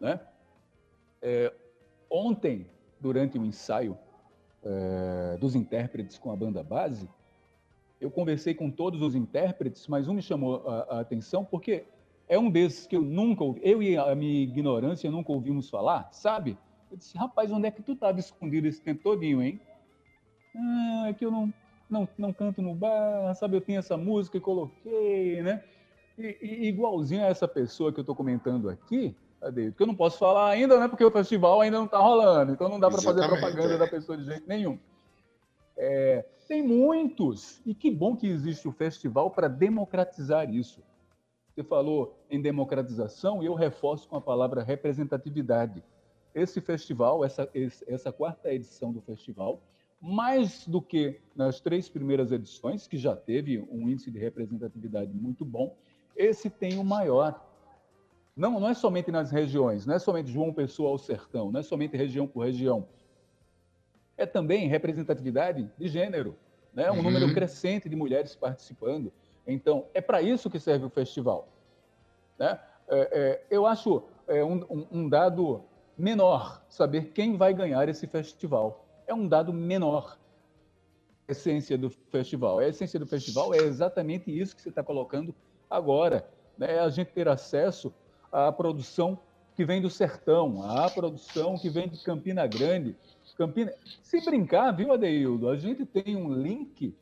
[0.00, 0.20] Né?
[1.20, 1.52] É,
[2.08, 2.66] ontem,
[3.00, 3.98] durante o ensaio
[4.64, 7.08] é, dos intérpretes com a banda base,
[8.00, 11.84] eu conversei com todos os intérpretes, mas um me chamou a, a atenção porque
[12.28, 16.56] é um desses que eu nunca eu e a minha ignorância nunca ouvimos falar, sabe?
[16.90, 19.60] Eu disse, rapaz, onde é que tu estava escondido esse tempo todinho, hein?
[20.54, 21.52] Ah, é que eu não,
[21.88, 23.56] não, não canto no bar, sabe?
[23.56, 25.62] Eu tenho essa música e coloquei, né?
[26.18, 29.94] E, e igualzinho a essa pessoa que eu estou comentando aqui, Ade, que eu não
[29.94, 30.88] posso falar ainda, né?
[30.88, 33.78] Porque o festival ainda não está rolando, então não dá para fazer propaganda é.
[33.78, 34.78] da pessoa de jeito nenhum.
[35.76, 40.82] É, tem muitos, e que bom que existe o festival para democratizar isso.
[41.48, 45.82] Você falou em democratização e eu reforço com a palavra representatividade.
[46.34, 47.48] Esse festival, essa,
[47.86, 49.60] essa quarta edição do festival,
[50.02, 55.44] mais do que nas três primeiras edições, que já teve um índice de representatividade muito
[55.44, 55.76] bom,
[56.16, 57.40] esse tem o maior.
[58.36, 61.62] Não, não é somente nas regiões, não é somente João Pessoa ao sertão, não é
[61.62, 62.84] somente região por região.
[64.16, 66.36] É também representatividade de gênero,
[66.74, 66.90] né?
[66.90, 67.02] um uhum.
[67.02, 69.12] número crescente de mulheres participando.
[69.46, 71.48] Então, é para isso que serve o festival.
[72.36, 72.58] Né?
[72.88, 75.62] É, é, eu acho é, um, um, um dado
[75.96, 78.81] menor saber quem vai ganhar esse festival
[79.12, 80.18] é um dado menor.
[81.28, 82.58] A essência do festival.
[82.58, 85.34] A essência do festival é exatamente isso que você está colocando
[85.70, 86.28] agora.
[86.58, 86.76] Né?
[86.76, 87.94] É a gente ter acesso
[88.30, 89.18] à produção
[89.54, 92.96] que vem do sertão, à produção que vem de Campina Grande.
[93.36, 93.72] Campina...
[94.02, 95.48] Se brincar, viu, Adeildo?
[95.48, 96.94] A gente tem um link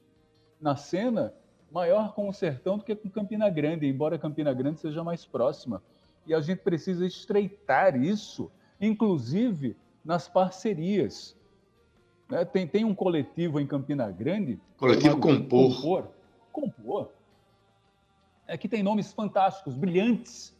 [0.61, 1.33] na cena
[1.71, 5.83] maior com o sertão do que com Campina Grande, embora Campina Grande seja mais próxima.
[6.27, 8.51] E a gente precisa estreitar isso,
[8.81, 11.37] inclusive nas parcerias.
[12.31, 12.45] Né?
[12.45, 14.61] Tem, tem um coletivo em Campina Grande.
[14.77, 15.75] Coletivo Compor.
[15.75, 16.09] Compor.
[16.53, 17.11] Compor.
[18.47, 20.57] é que tem nomes fantásticos, brilhantes.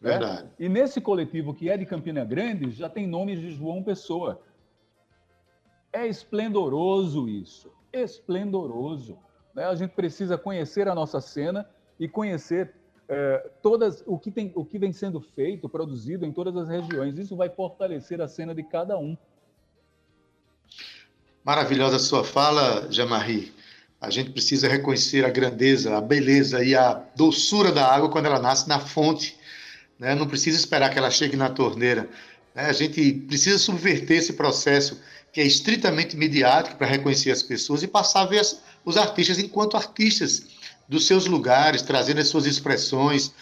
[0.00, 0.10] Né?
[0.10, 0.42] Verdade.
[0.44, 0.50] Né?
[0.58, 4.40] E nesse coletivo que é de Campina Grande, já tem nomes de João Pessoa.
[5.92, 9.18] É esplendoroso isso, esplendoroso.
[9.54, 9.64] Né?
[9.64, 11.68] A gente precisa conhecer a nossa cena
[11.98, 12.74] e conhecer
[13.08, 17.18] é, todas o que, tem, o que vem sendo feito, produzido em todas as regiões.
[17.18, 19.16] Isso vai fortalecer a cena de cada um.
[21.48, 23.54] Maravilhosa sua fala, Jamari.
[23.98, 28.38] A gente precisa reconhecer a grandeza, a beleza e a doçura da água quando ela
[28.38, 29.34] nasce na fonte.
[29.98, 30.14] Né?
[30.14, 32.06] Não precisa esperar que ela chegue na torneira.
[32.54, 32.66] Né?
[32.66, 35.00] A gente precisa subverter esse processo
[35.32, 39.38] que é estritamente midiático para reconhecer as pessoas e passar a ver as, os artistas
[39.38, 40.44] enquanto artistas
[40.86, 43.32] dos seus lugares, trazendo as suas expressões,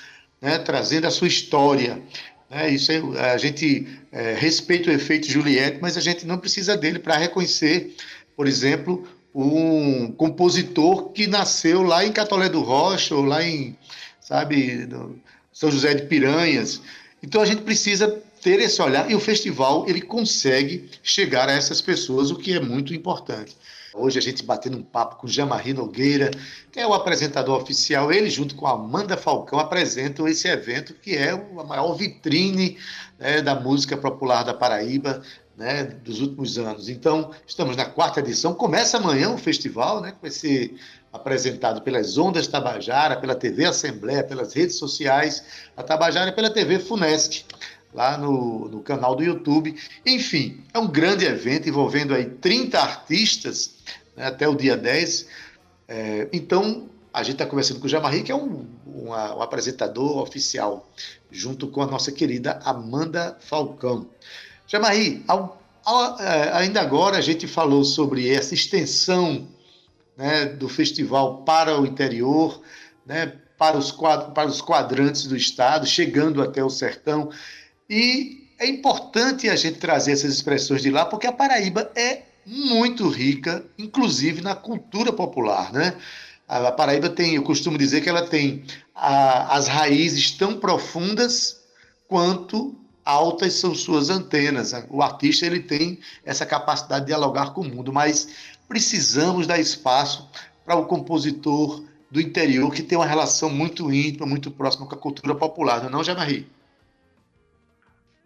[0.40, 0.59] né?
[0.59, 2.00] trazendo a sua história.
[2.51, 2.70] Né?
[2.70, 6.99] Isso é, a gente é, respeita o efeito Juliette, mas a gente não precisa dele
[6.99, 7.94] para reconhecer,
[8.36, 13.76] por exemplo, um compositor que nasceu lá em Catolé do Rocha, ou lá em,
[14.20, 14.88] sabe,
[15.53, 16.80] São José de Piranhas.
[17.22, 18.09] Então a gente precisa
[18.40, 22.61] ter esse olhar e o festival ele consegue chegar a essas pessoas, o que é
[22.61, 23.57] muito importante.
[23.97, 26.30] Hoje a gente batendo um papo com Jamarri Nogueira,
[26.70, 28.12] que é o apresentador oficial.
[28.12, 32.76] Ele, junto com Amanda Falcão, apresentam esse evento que é a maior vitrine
[33.18, 35.22] né, da música popular da Paraíba
[35.57, 36.90] né, dos últimos anos.
[36.90, 38.53] Então, estamos na quarta edição.
[38.53, 40.78] Começa amanhã o festival, né, que vai ser
[41.11, 45.42] apresentado pelas Ondas Tabajara, pela TV Assembleia, pelas redes sociais,
[45.74, 47.47] a Tabajara e pela TV Funesc,
[47.97, 49.74] lá no, no canal do YouTube.
[50.05, 53.76] Enfim, é um grande evento envolvendo aí 30 artistas
[54.14, 55.26] né, até o dia 10.
[55.88, 60.86] É, então, a gente está conversando com o Jamarri, que é um, um, apresentador oficial,
[61.30, 64.07] junto com a nossa querida Amanda Falcão.
[64.66, 65.24] Jamarri,
[66.20, 69.49] é, ainda agora a gente falou sobre essa extensão
[70.18, 72.61] né, do festival para o interior,
[73.07, 77.30] né, para os quadrantes do estado, chegando até o sertão.
[77.89, 83.09] E é importante a gente trazer essas expressões de lá, porque a Paraíba é muito
[83.09, 85.72] rica, inclusive na cultura popular.
[85.72, 85.97] Né?
[86.49, 88.64] A Paraíba tem, eu costumo dizer que ela tem
[88.95, 91.61] a, as raízes tão profundas
[92.09, 94.72] quanto altas são suas antenas.
[94.91, 98.28] O artista ele tem essa capacidade de dialogar com o mundo, mas
[98.68, 100.28] precisamos dar espaço
[100.64, 104.99] para o compositor do interior que tem uma relação muito íntima, muito próxima com a
[104.99, 106.45] cultura popular, não é não?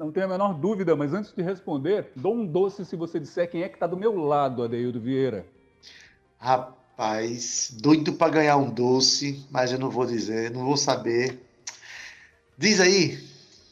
[0.01, 3.51] Não tenho a menor dúvida, mas antes de responder, dou um doce se você disser
[3.51, 5.45] quem é que está do meu lado, Adeildo Vieira.
[6.39, 11.39] Rapaz, doido para ganhar um doce, mas eu não vou dizer, não vou saber.
[12.57, 13.23] Diz aí,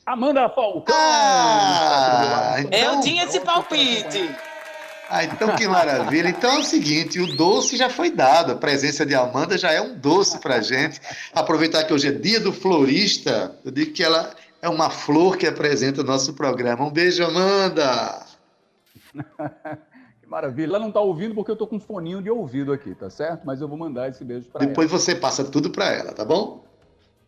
[0.05, 0.95] Amanda Falcão.
[0.95, 4.31] Ah, então, eu tinha esse palpite.
[5.09, 6.29] Ah, então que maravilha.
[6.29, 8.53] Então é o seguinte, o doce já foi dado.
[8.53, 11.01] A presença de Amanda já é um doce para gente.
[11.33, 15.47] Aproveitar que hoje é dia do florista, eu digo que ela é uma flor que
[15.47, 16.85] apresenta o nosso programa.
[16.85, 18.25] Um beijo, Amanda.
[20.21, 20.71] que maravilha.
[20.71, 23.43] Ela não está ouvindo porque eu estou com um foninho de ouvido aqui, tá certo?
[23.45, 24.69] Mas eu vou mandar esse beijo para ela.
[24.69, 26.65] Depois você passa tudo para ela, tá bom?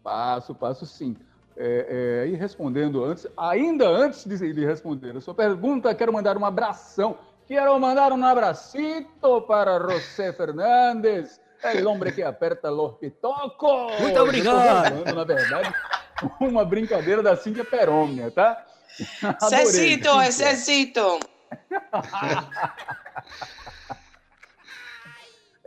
[0.02, 1.16] Passo, passo sim.
[1.56, 6.36] É, é, e respondendo antes, ainda antes de, de, responder a sua pergunta, quero mandar
[6.38, 7.18] um abração.
[7.46, 11.40] Quero mandar um abracito para José Fernandes,
[11.84, 14.00] o homem que aperta los pitocos.
[14.00, 15.04] Muito obrigado.
[15.04, 15.74] Falando, na verdade,
[16.40, 18.64] uma brincadeira da Cíntia Perônia, tá?
[19.48, 21.20] Cecito, é Cecito.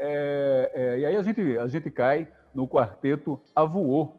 [0.05, 4.11] É, é, e aí a gente, a gente cai no quarteto Avuô,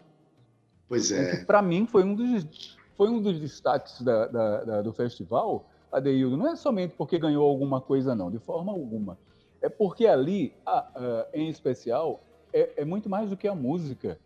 [0.89, 1.45] Pois é.
[1.45, 6.37] Para mim foi um dos, foi um dos destaques da, da, da, do festival, Adeildo.
[6.37, 9.19] Não é somente porque ganhou alguma coisa, não, de forma alguma.
[9.63, 12.23] É porque ali, a, a, em especial,
[12.53, 14.19] é, é, muito mais do que a música.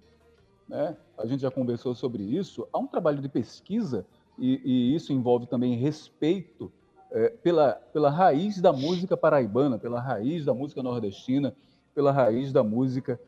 [0.69, 0.97] Né?
[1.17, 2.69] A gente já conversou sobre isso.
[2.73, 4.07] Há um trabalho de pesquisa,
[4.39, 6.71] e, e isso envolve também respeito
[7.11, 11.55] é, pela, pela raiz da música paraibana, pela raiz da música nordestina,
[11.95, 13.19] pela raiz da música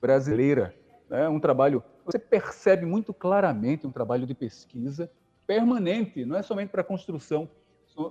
[0.00, 0.74] brasileira.
[1.10, 1.28] Né?
[1.28, 5.10] Um trabalho você percebe muito claramente um trabalho de pesquisa
[5.46, 7.50] permanente, não é somente para a construção,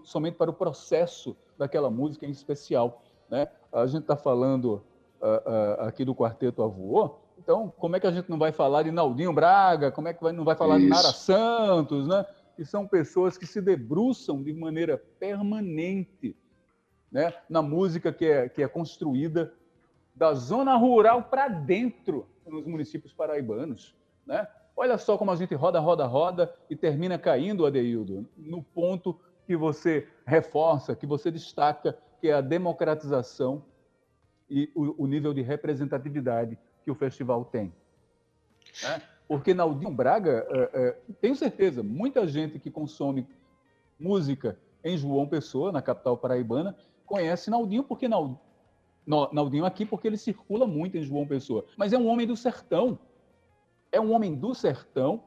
[0.03, 3.01] somente para o processo daquela música em especial.
[3.27, 3.47] Né?
[3.71, 4.83] A gente está falando
[5.19, 8.83] uh, uh, aqui do Quarteto Avô, então como é que a gente não vai falar
[8.83, 10.85] de Naldinho Braga, como é que não vai falar Isso.
[10.85, 12.25] de Nara Santos, né?
[12.55, 16.35] que são pessoas que se debruçam de maneira permanente
[17.11, 17.33] né?
[17.47, 19.53] na música que é, que é construída
[20.15, 23.95] da zona rural para dentro nos municípios paraibanos.
[24.25, 24.47] Né?
[24.75, 29.55] Olha só como a gente roda, roda, roda e termina caindo, Adeildo, no ponto que
[29.55, 33.63] você reforça, que você destaca, que é a democratização
[34.49, 36.57] e o, o nível de representatividade
[36.87, 37.73] que o festival tem.
[38.81, 39.01] Né?
[39.27, 43.27] Porque Naldinho Braga, é, é, tenho certeza, muita gente que consome
[43.99, 48.39] música em João Pessoa, na capital paraibana, conhece Naldinho porque Naldinho,
[49.05, 51.65] Naldinho aqui porque ele circula muito em João Pessoa.
[51.75, 52.97] Mas é um homem do sertão.
[53.91, 55.23] É um homem do sertão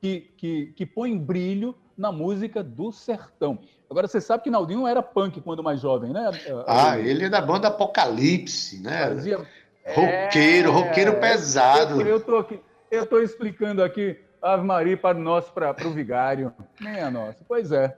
[0.00, 3.60] que, que, que põe brilho na música do sertão.
[3.88, 6.28] Agora, você sabe que Naldinho era punk quando mais jovem, né?
[6.66, 9.08] Ah, ele é da banda Apocalipse, né?
[9.08, 9.46] Fazia...
[9.94, 10.72] Roqueiro, é...
[10.72, 12.00] roqueiro pesado.
[12.02, 12.60] Eu, tô aqui,
[12.90, 16.52] eu tô explicando aqui Ave Maria para nós, para o vigário.
[16.80, 17.38] Nem a nossa.
[17.46, 17.96] Pois é.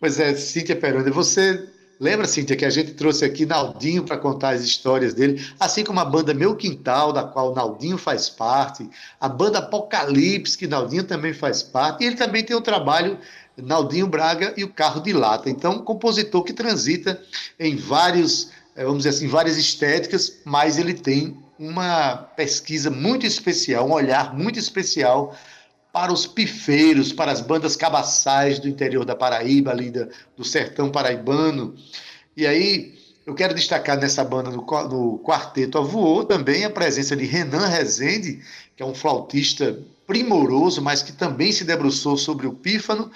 [0.00, 1.68] Pois é, Cíntia Peroni, você
[2.02, 6.00] Lembra, Cíntia, que a gente trouxe aqui Naldinho para contar as histórias dele, assim como
[6.00, 11.32] a banda Meu Quintal, da qual Naldinho faz parte, a banda Apocalipse, que Naldinho também
[11.32, 13.16] faz parte, e ele também tem o trabalho
[13.56, 15.48] Naldinho Braga e o Carro de Lata.
[15.48, 17.22] Então, um compositor que transita
[17.56, 23.92] em vários, vamos dizer assim, várias estéticas, mas ele tem uma pesquisa muito especial, um
[23.92, 25.36] olhar muito especial
[25.92, 30.90] para os pifeiros, para as bandas cabaçais do interior da Paraíba, ali do, do sertão
[30.90, 31.74] paraibano.
[32.36, 32.94] E aí
[33.26, 38.42] eu quero destacar nessa banda, no, no quarteto Avuô, também a presença de Renan Rezende,
[38.74, 43.10] que é um flautista primoroso, mas que também se debruçou sobre o pífano,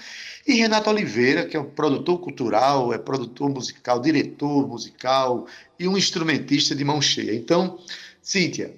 [0.47, 5.47] e Renato Oliveira, que é um produtor cultural, é produtor musical, diretor musical
[5.78, 7.34] e um instrumentista de mão cheia.
[7.34, 7.78] Então,
[8.22, 8.76] Cíntia,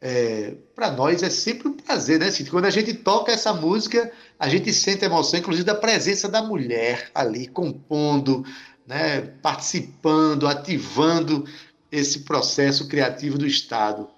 [0.00, 2.50] é, para nós é sempre um prazer, né, Cíntia?
[2.50, 6.42] Quando a gente toca essa música, a gente sente a emoção, inclusive, da presença da
[6.42, 8.44] mulher ali, compondo,
[8.86, 11.46] né, participando, ativando
[11.92, 14.08] esse processo criativo do Estado.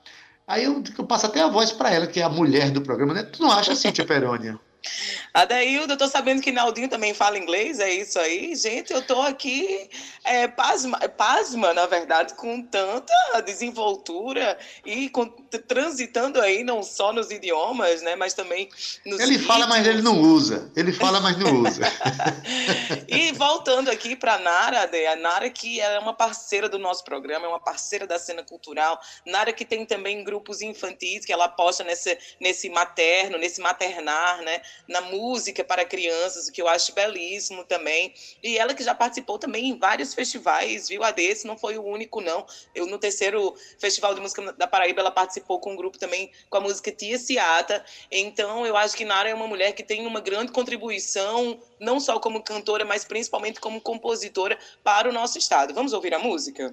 [0.46, 3.12] Aí eu, eu passo até a voz para ela, que é a mulher do programa,
[3.12, 3.22] né?
[3.22, 4.58] Tu não acha, Cíntia Perônia?
[5.36, 8.56] Adaildo, eu tô sabendo que Naldinho também fala inglês, é isso aí?
[8.56, 9.86] Gente, eu tô aqui
[10.24, 13.12] é, pasma, pasma, na verdade, com tanta
[13.44, 15.26] desenvoltura e com,
[15.68, 18.70] transitando aí não só nos idiomas, né, mas também
[19.04, 19.46] nos Ele ritmos.
[19.46, 20.72] fala, mas ele não usa.
[20.74, 21.82] Ele fala, mas não usa.
[23.06, 27.48] e voltando aqui para Nara, a Nara que é uma parceira do nosso programa, é
[27.48, 28.98] uma parceira da cena cultural.
[29.26, 34.62] Nara que tem também grupos infantis que ela aposta nesse, nesse materno, nesse maternar, né,
[34.88, 35.25] na música
[35.66, 38.12] para crianças, o que eu acho belíssimo também.
[38.42, 41.02] E ela que já participou também em vários festivais, viu?
[41.02, 42.46] A desse não foi o único, não.
[42.74, 46.58] Eu, no terceiro Festival de Música da Paraíba, ela participou com um grupo também com
[46.58, 47.84] a música Tia Ciata.
[48.10, 52.18] Então, eu acho que Nara é uma mulher que tem uma grande contribuição, não só
[52.18, 55.74] como cantora, mas principalmente como compositora para o nosso estado.
[55.74, 56.72] Vamos ouvir a música?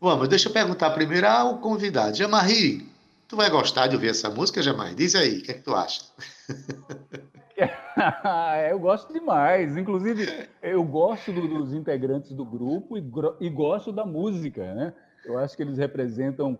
[0.00, 2.16] Vamos, deixa eu perguntar primeiro ao convidado.
[2.16, 2.86] Jamarri,
[3.26, 4.94] tu vai gostar de ouvir essa música, Jamarri?
[4.94, 6.02] Diz aí, o que é que tu acha?
[8.70, 9.76] eu gosto demais.
[9.76, 13.04] Inclusive, eu gosto do, dos integrantes do grupo e,
[13.40, 14.94] e, gosto da música, né?
[15.24, 16.58] Eu acho que eles representam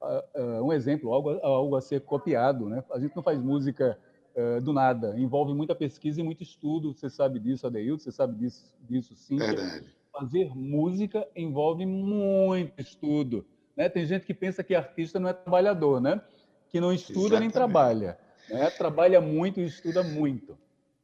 [0.00, 2.82] uh, uh, um exemplo, algo, algo a ser copiado, né?
[2.92, 3.98] A gente não faz música
[4.34, 6.94] uh, do nada, envolve muita pesquisa e muito estudo.
[6.94, 9.36] Você sabe disso, Adeildo, você sabe disso, disso sim.
[9.36, 9.94] Verdade.
[10.12, 13.44] Fazer música envolve muito estudo.
[13.76, 13.88] Né?
[13.90, 16.22] Tem gente que pensa que artista não é trabalhador, né?
[16.70, 17.40] Que não estuda Exatamente.
[17.40, 18.18] nem trabalha.
[18.48, 18.70] Né?
[18.70, 20.56] Trabalha muito e estuda muito.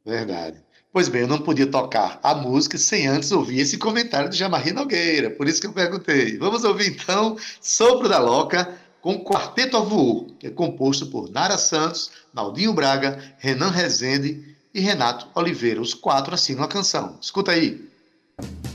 [0.05, 0.62] Verdade.
[0.93, 4.72] Pois bem, eu não podia tocar a música sem antes ouvir esse comentário de Jamarri
[4.72, 6.36] Nogueira, por isso que eu perguntei.
[6.36, 12.11] Vamos ouvir então Sopro da Loca com Quarteto Avuô, que é composto por Nara Santos,
[12.32, 15.80] Naldinho Braga, Renan Rezende e Renato Oliveira.
[15.80, 17.16] Os quatro assinam a canção.
[17.20, 17.88] Escuta aí.
[18.38, 18.72] seu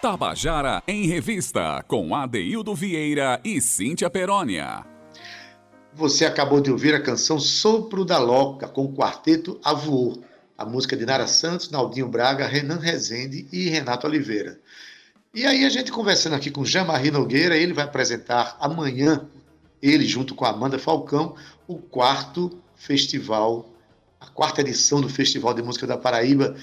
[0.00, 4.86] Tabajara em Revista, com Adeildo Vieira e Cíntia Perónia.
[5.92, 10.22] Você acabou de ouvir a canção Sopro da Loca, com o quarteto Avuô.
[10.56, 14.60] A música de Nara Santos, Naldinho Braga, Renan Rezende e Renato Oliveira.
[15.34, 19.26] E aí a gente conversando aqui com Jean-Marie Nogueira, ele vai apresentar amanhã,
[19.82, 21.34] ele junto com Amanda Falcão,
[21.66, 23.68] o quarto festival,
[24.20, 26.56] a quarta edição do Festival de Música da Paraíba,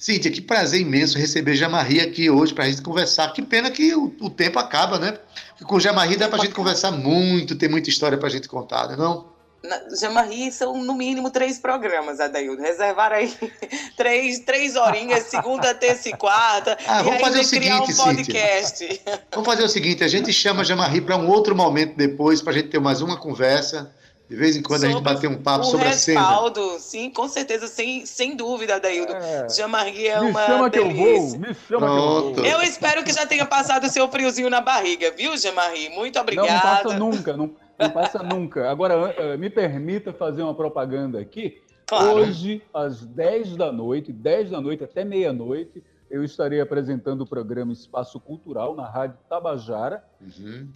[0.00, 3.30] Cíntia, que prazer imenso receber Jamarri aqui hoje para a gente conversar.
[3.34, 5.18] Que pena que o, o tempo acaba, né?
[5.50, 8.48] Porque com Jamarri dá para a gente conversar muito, tem muita história para a gente
[8.48, 9.28] contar, né, não
[9.62, 12.62] é Jamarri são no mínimo três programas, Adaildo.
[12.62, 13.30] Reservar aí
[13.94, 16.78] três, três horinhas, segunda, terça e quarta.
[16.86, 19.02] Ah, vamos fazer o seguinte, um podcast.
[19.30, 22.56] Vamos fazer o seguinte: a gente chama Jamarri para um outro momento depois, para a
[22.56, 23.94] gente ter mais uma conversa.
[24.30, 26.78] De vez em quando sobre a gente bater um papo sobre respaldo, a cena.
[26.78, 29.12] Sim, com certeza, sem, sem dúvida, Daildo.
[29.12, 29.48] É.
[29.48, 30.94] Jean-Marie é me uma chama delícia.
[30.94, 32.34] que eu vou, me chama Pronto.
[32.34, 32.52] que eu vou.
[32.52, 35.88] Eu espero que já tenha passado o seu friozinho na barriga, viu, Jean-Marie?
[35.88, 36.48] Muito obrigada.
[36.48, 38.70] Não, não passa nunca, não, não passa nunca.
[38.70, 41.60] Agora, uh, me permita fazer uma propaganda aqui.
[41.84, 42.12] Claro.
[42.12, 47.72] Hoje, às 10 da noite, 10 da noite até meia-noite, eu estarei apresentando o programa
[47.72, 50.04] Espaço Cultural na Rádio Tabajara.
[50.20, 50.68] Uhum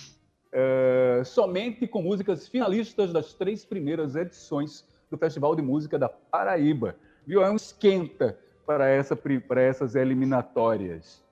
[0.54, 6.94] é, somente com músicas finalistas das três primeiras edições do Festival de Música da Paraíba.
[7.26, 7.42] Viu?
[7.42, 11.22] É um esquenta para, essa, para essas eliminatórias.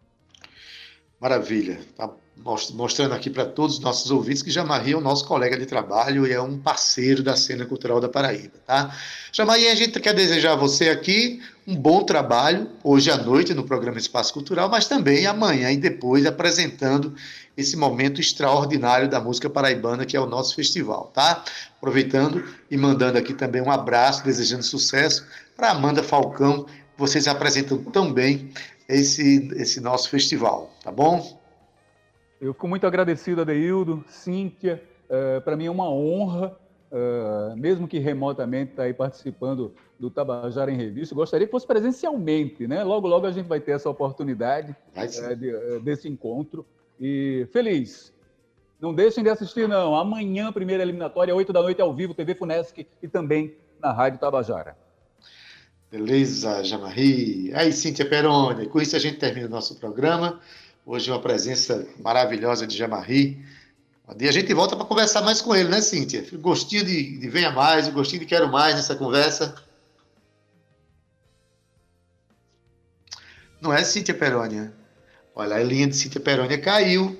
[1.20, 1.78] Maravilha.
[2.34, 6.26] Mostrando aqui para todos os nossos ouvintes que Jamarri é o nosso colega de trabalho
[6.26, 8.96] e é um parceiro da cena cultural da Paraíba, tá?
[9.32, 13.62] Jamarri, a gente quer desejar a você aqui um bom trabalho hoje à noite no
[13.62, 17.14] programa Espaço Cultural, mas também amanhã e depois apresentando
[17.56, 21.44] esse momento extraordinário da música paraibana que é o nosso festival, tá?
[21.76, 25.24] Aproveitando e mandando aqui também um abraço, desejando sucesso
[25.54, 26.66] para Amanda Falcão,
[26.96, 28.50] vocês apresentam tão bem
[28.88, 31.41] esse, esse nosso festival, tá bom?
[32.42, 34.82] Eu fico muito agradecido, Adeildo, Cíntia.
[35.08, 36.58] Uh, Para mim é uma honra,
[36.90, 41.14] uh, mesmo que remotamente, estar tá aí participando do Tabajara em Revista.
[41.14, 42.82] gostaria que fosse presencialmente, né?
[42.82, 46.66] Logo, logo a gente vai ter essa oportunidade uh, de, desse encontro.
[47.00, 48.12] E feliz.
[48.80, 49.94] Não deixem de assistir, não.
[49.94, 54.76] Amanhã, primeira eliminatória, 8 da noite, ao vivo, TV Funesc e também na Rádio Tabajara.
[55.92, 57.52] Beleza, Jamarri.
[57.54, 58.66] Aí, Cíntia Peroni.
[58.66, 60.40] Com isso a gente termina o nosso programa.
[60.84, 63.44] Hoje uma presença maravilhosa de Jamarri.
[64.18, 66.26] E a gente volta para conversar mais com ele, né, Cíntia?
[66.32, 69.54] Gostinho de, de venha mais, gostinho de quero mais nessa conversa.
[73.60, 74.74] Não é, Cíntia Perônia?
[75.36, 77.16] Olha, a linha de Cíntia Perônia caiu.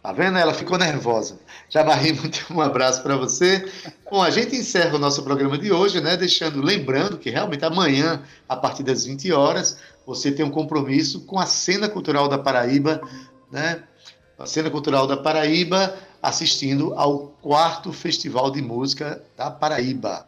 [0.00, 0.38] Tá vendo?
[0.38, 1.40] Ela ficou nervosa.
[2.20, 3.68] Muito um abraço para você.
[4.10, 6.16] Bom, a gente encerra o nosso programa de hoje, né?
[6.16, 11.38] Deixando, lembrando que realmente amanhã, a partir das 20 horas, você tem um compromisso com
[11.38, 13.00] a cena cultural da Paraíba,
[13.50, 13.82] né?
[14.38, 20.26] A cena cultural da Paraíba, assistindo ao quarto Festival de Música da Paraíba.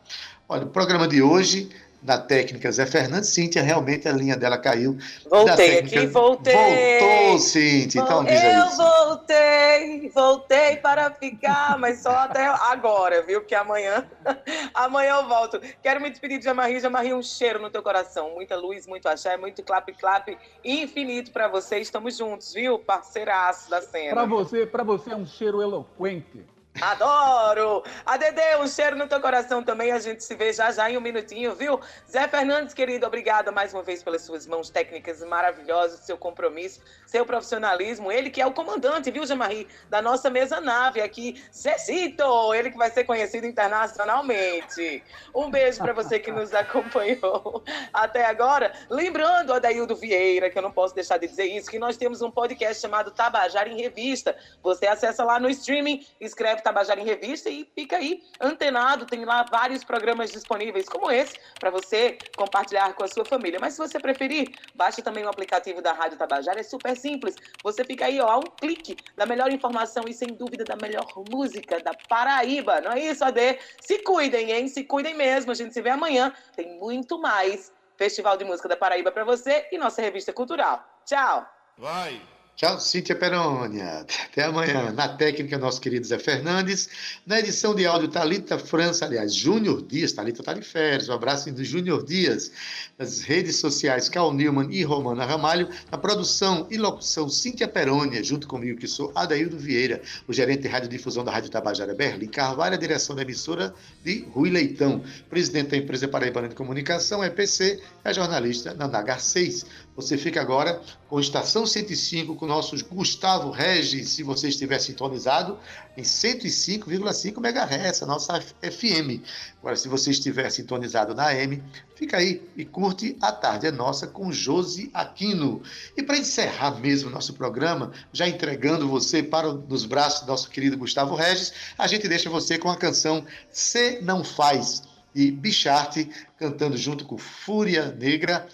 [0.48, 1.68] Olha, o programa de hoje
[2.00, 3.30] da técnica Zé Fernandes.
[3.30, 4.96] Cíntia, realmente a linha dela caiu.
[5.28, 6.00] Voltei técnica...
[6.00, 6.98] aqui, voltei.
[6.98, 8.76] Voltou, Cíntia, então diz Eu isso.
[8.76, 13.40] voltei, voltei para ficar, mas só até agora, viu?
[13.40, 14.06] Porque amanhã,
[14.74, 15.60] amanhã eu volto.
[15.82, 16.80] Quero me despedir de Jamarri.
[16.80, 18.30] Jamarri, um cheiro no teu coração.
[18.34, 21.78] Muita luz, muito axé, muito clap-clap infinito para você.
[21.78, 22.78] Estamos juntos, viu?
[22.78, 24.14] Parceiraço da cena.
[24.14, 26.44] Para você, para você é um cheiro eloquente.
[26.80, 27.82] Adoro!
[28.06, 29.90] A Dede, um cheiro no teu coração também.
[29.90, 31.80] A gente se vê já já em um minutinho, viu?
[32.08, 37.26] Zé Fernandes, querido, obrigada mais uma vez pelas suas mãos técnicas maravilhosas, seu compromisso, seu
[37.26, 38.12] profissionalismo.
[38.12, 42.78] Ele que é o comandante, viu, Jamarri, da nossa mesa nave aqui, Cecito, ele que
[42.78, 45.02] vai ser conhecido internacionalmente.
[45.34, 48.72] Um beijo para você que nos acompanhou até agora.
[48.88, 52.30] Lembrando, Adaildo Vieira, que eu não posso deixar de dizer isso, que nós temos um
[52.30, 54.36] podcast chamado Tabajara em Revista.
[54.62, 59.06] Você acessa lá no streaming, escreve Tabajara em Revista e fica aí antenado.
[59.06, 63.58] Tem lá vários programas disponíveis como esse para você compartilhar com a sua família.
[63.60, 66.60] Mas se você preferir, baixe também o aplicativo da Rádio Tabajara.
[66.60, 67.36] É super simples.
[67.64, 71.06] Você fica aí ó, a um clique da melhor informação e sem dúvida da melhor
[71.30, 72.80] música da Paraíba.
[72.80, 73.58] Não é isso, Ade?
[73.80, 74.68] Se cuidem, hein?
[74.68, 75.50] Se cuidem mesmo.
[75.50, 76.32] A gente se vê amanhã.
[76.54, 80.84] Tem muito mais Festival de Música da Paraíba para você e nossa revista cultural.
[81.06, 81.46] Tchau.
[81.78, 82.37] Vai.
[82.58, 84.04] Tchau, Cíntia Perônia.
[84.24, 84.90] Até amanhã.
[84.90, 86.88] Na técnica, nosso querido Zé Fernandes.
[87.24, 90.10] Na edição de áudio, Thalita França, aliás, Júnior Dias.
[90.10, 91.08] Thalita está de férias.
[91.08, 92.50] Um abraço do Júnior Dias.
[92.98, 95.68] Nas redes sociais, Cal Newman e Romana Ramalho.
[95.88, 100.68] Na produção e locução, Cíntia Perônia, junto comigo, que sou Adaildo Vieira, o gerente de
[100.68, 105.04] radiodifusão da Rádio Tabajara Berlim Carvalho, a direção da emissora de Rui Leitão.
[105.30, 109.64] Presidente da empresa Paraibana de Comunicação, EPC, é a jornalista Nanagar 6.
[109.98, 115.58] Você fica agora com Estação 105, com o nosso Gustavo Regis, se você estiver sintonizado,
[115.96, 119.26] em 105,5 MHz, a nossa FM.
[119.58, 121.60] Agora, se você estiver sintonizado na AM,
[121.96, 125.62] fica aí e curte A Tarde é Nossa com Josi Aquino.
[125.96, 130.78] E para encerrar mesmo nosso programa, já entregando você para os braços do nosso querido
[130.78, 134.84] Gustavo Regis, a gente deixa você com a canção Se Não Faz,
[135.14, 138.46] e Bicharte, cantando junto com Fúria Negra.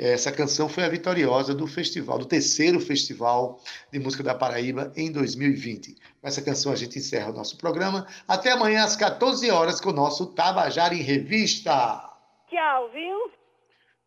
[0.00, 3.60] Essa canção foi a vitoriosa do festival, do terceiro festival
[3.92, 5.94] de música da Paraíba em 2020.
[6.22, 8.06] Com essa canção a gente encerra o nosso programa.
[8.26, 12.02] Até amanhã às 14 horas com o nosso Tabajara em Revista.
[12.48, 13.30] Tchau, viu?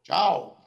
[0.01, 0.57] Tchau.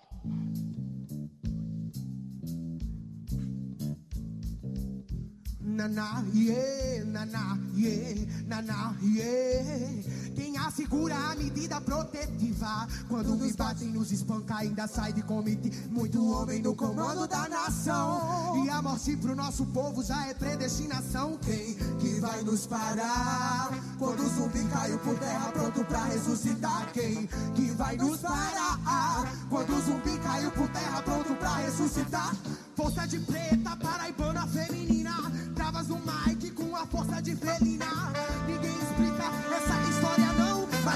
[5.61, 10.26] Naná, yeah, naná, yeah, naná, yeah.
[10.37, 12.87] Quem assegura a medida protetiva?
[13.09, 18.62] Quando nos batem, nos espanca, ainda sai de comitê Muito homem no comando da nação.
[18.62, 21.39] E a morte pro nosso povo já é predestinação.
[21.39, 23.70] Quem que vai nos parar?
[23.99, 26.93] Quando o zumbi caiu por terra pronto pra ressuscitar.
[26.93, 29.32] Quem que vai nos parar?
[29.49, 32.37] Quando o zumbi caiu por terra pronto pra ressuscitar.
[32.74, 35.14] Força de preta, paraibana feminina.
[35.55, 38.16] Travas no mic com a força de felina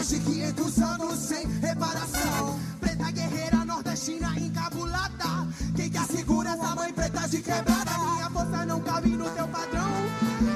[0.00, 2.58] Mais de 500 anos sem reparação.
[2.80, 5.46] Preta guerreira nordestina encabulada.
[5.76, 7.90] Quem que assegura essa mãe preta de quebrada?
[8.14, 9.90] Minha força não cabe no teu padrão.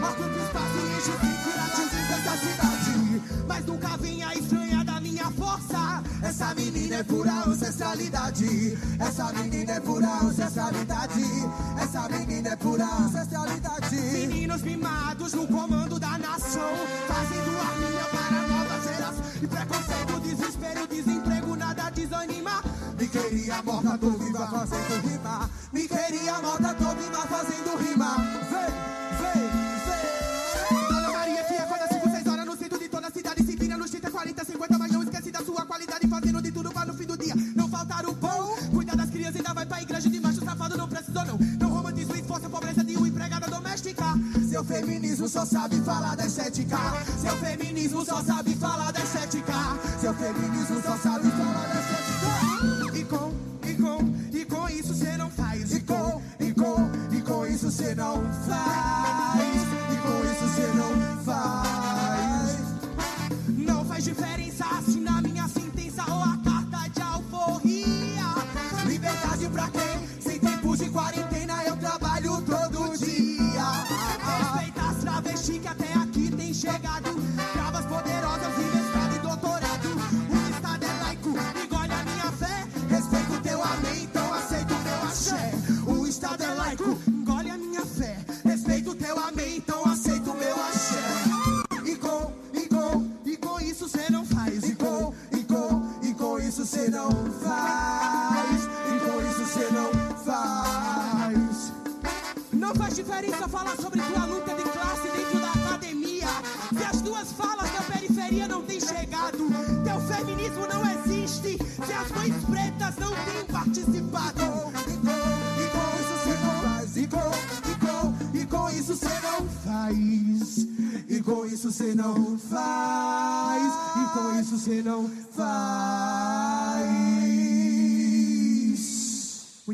[0.03, 1.19] Ocupa espaço e enche o
[1.93, 3.23] e dessa cidade.
[3.47, 6.03] Mas nunca venha estranha da minha força.
[6.23, 8.79] Essa menina é pura ancestralidade.
[8.99, 11.25] Essa menina é pura ancestralidade.
[11.83, 13.97] Essa menina é pura ancestralidade.
[13.97, 16.73] Meninos mimados no comando da nação
[17.07, 17.94] Fazendo novas eras
[19.45, 22.63] E preconceito, desespero, desemprego, nada desanima.
[22.99, 25.51] Me queria morta, tô viva fazendo rima.
[25.71, 28.17] Me queria morta, tô viva fazendo rima.
[28.51, 28.71] Vem,
[29.21, 29.51] vem,
[29.85, 30.89] vem.
[30.89, 33.45] Dona Maria que acorda 5, 6 horas no centro de toda a cidade.
[33.45, 36.64] Se vira nos 30, 40, 50 Mas não esquece da sua qualidade Fazendo de tudo
[44.65, 46.79] Seu feminismo só sabe falar da estética.
[47.21, 49.53] Seu feminismo só sabe falar da estética.
[50.01, 51.14] Seu feminismo só sabe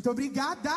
[0.00, 0.70] Muito obrigada!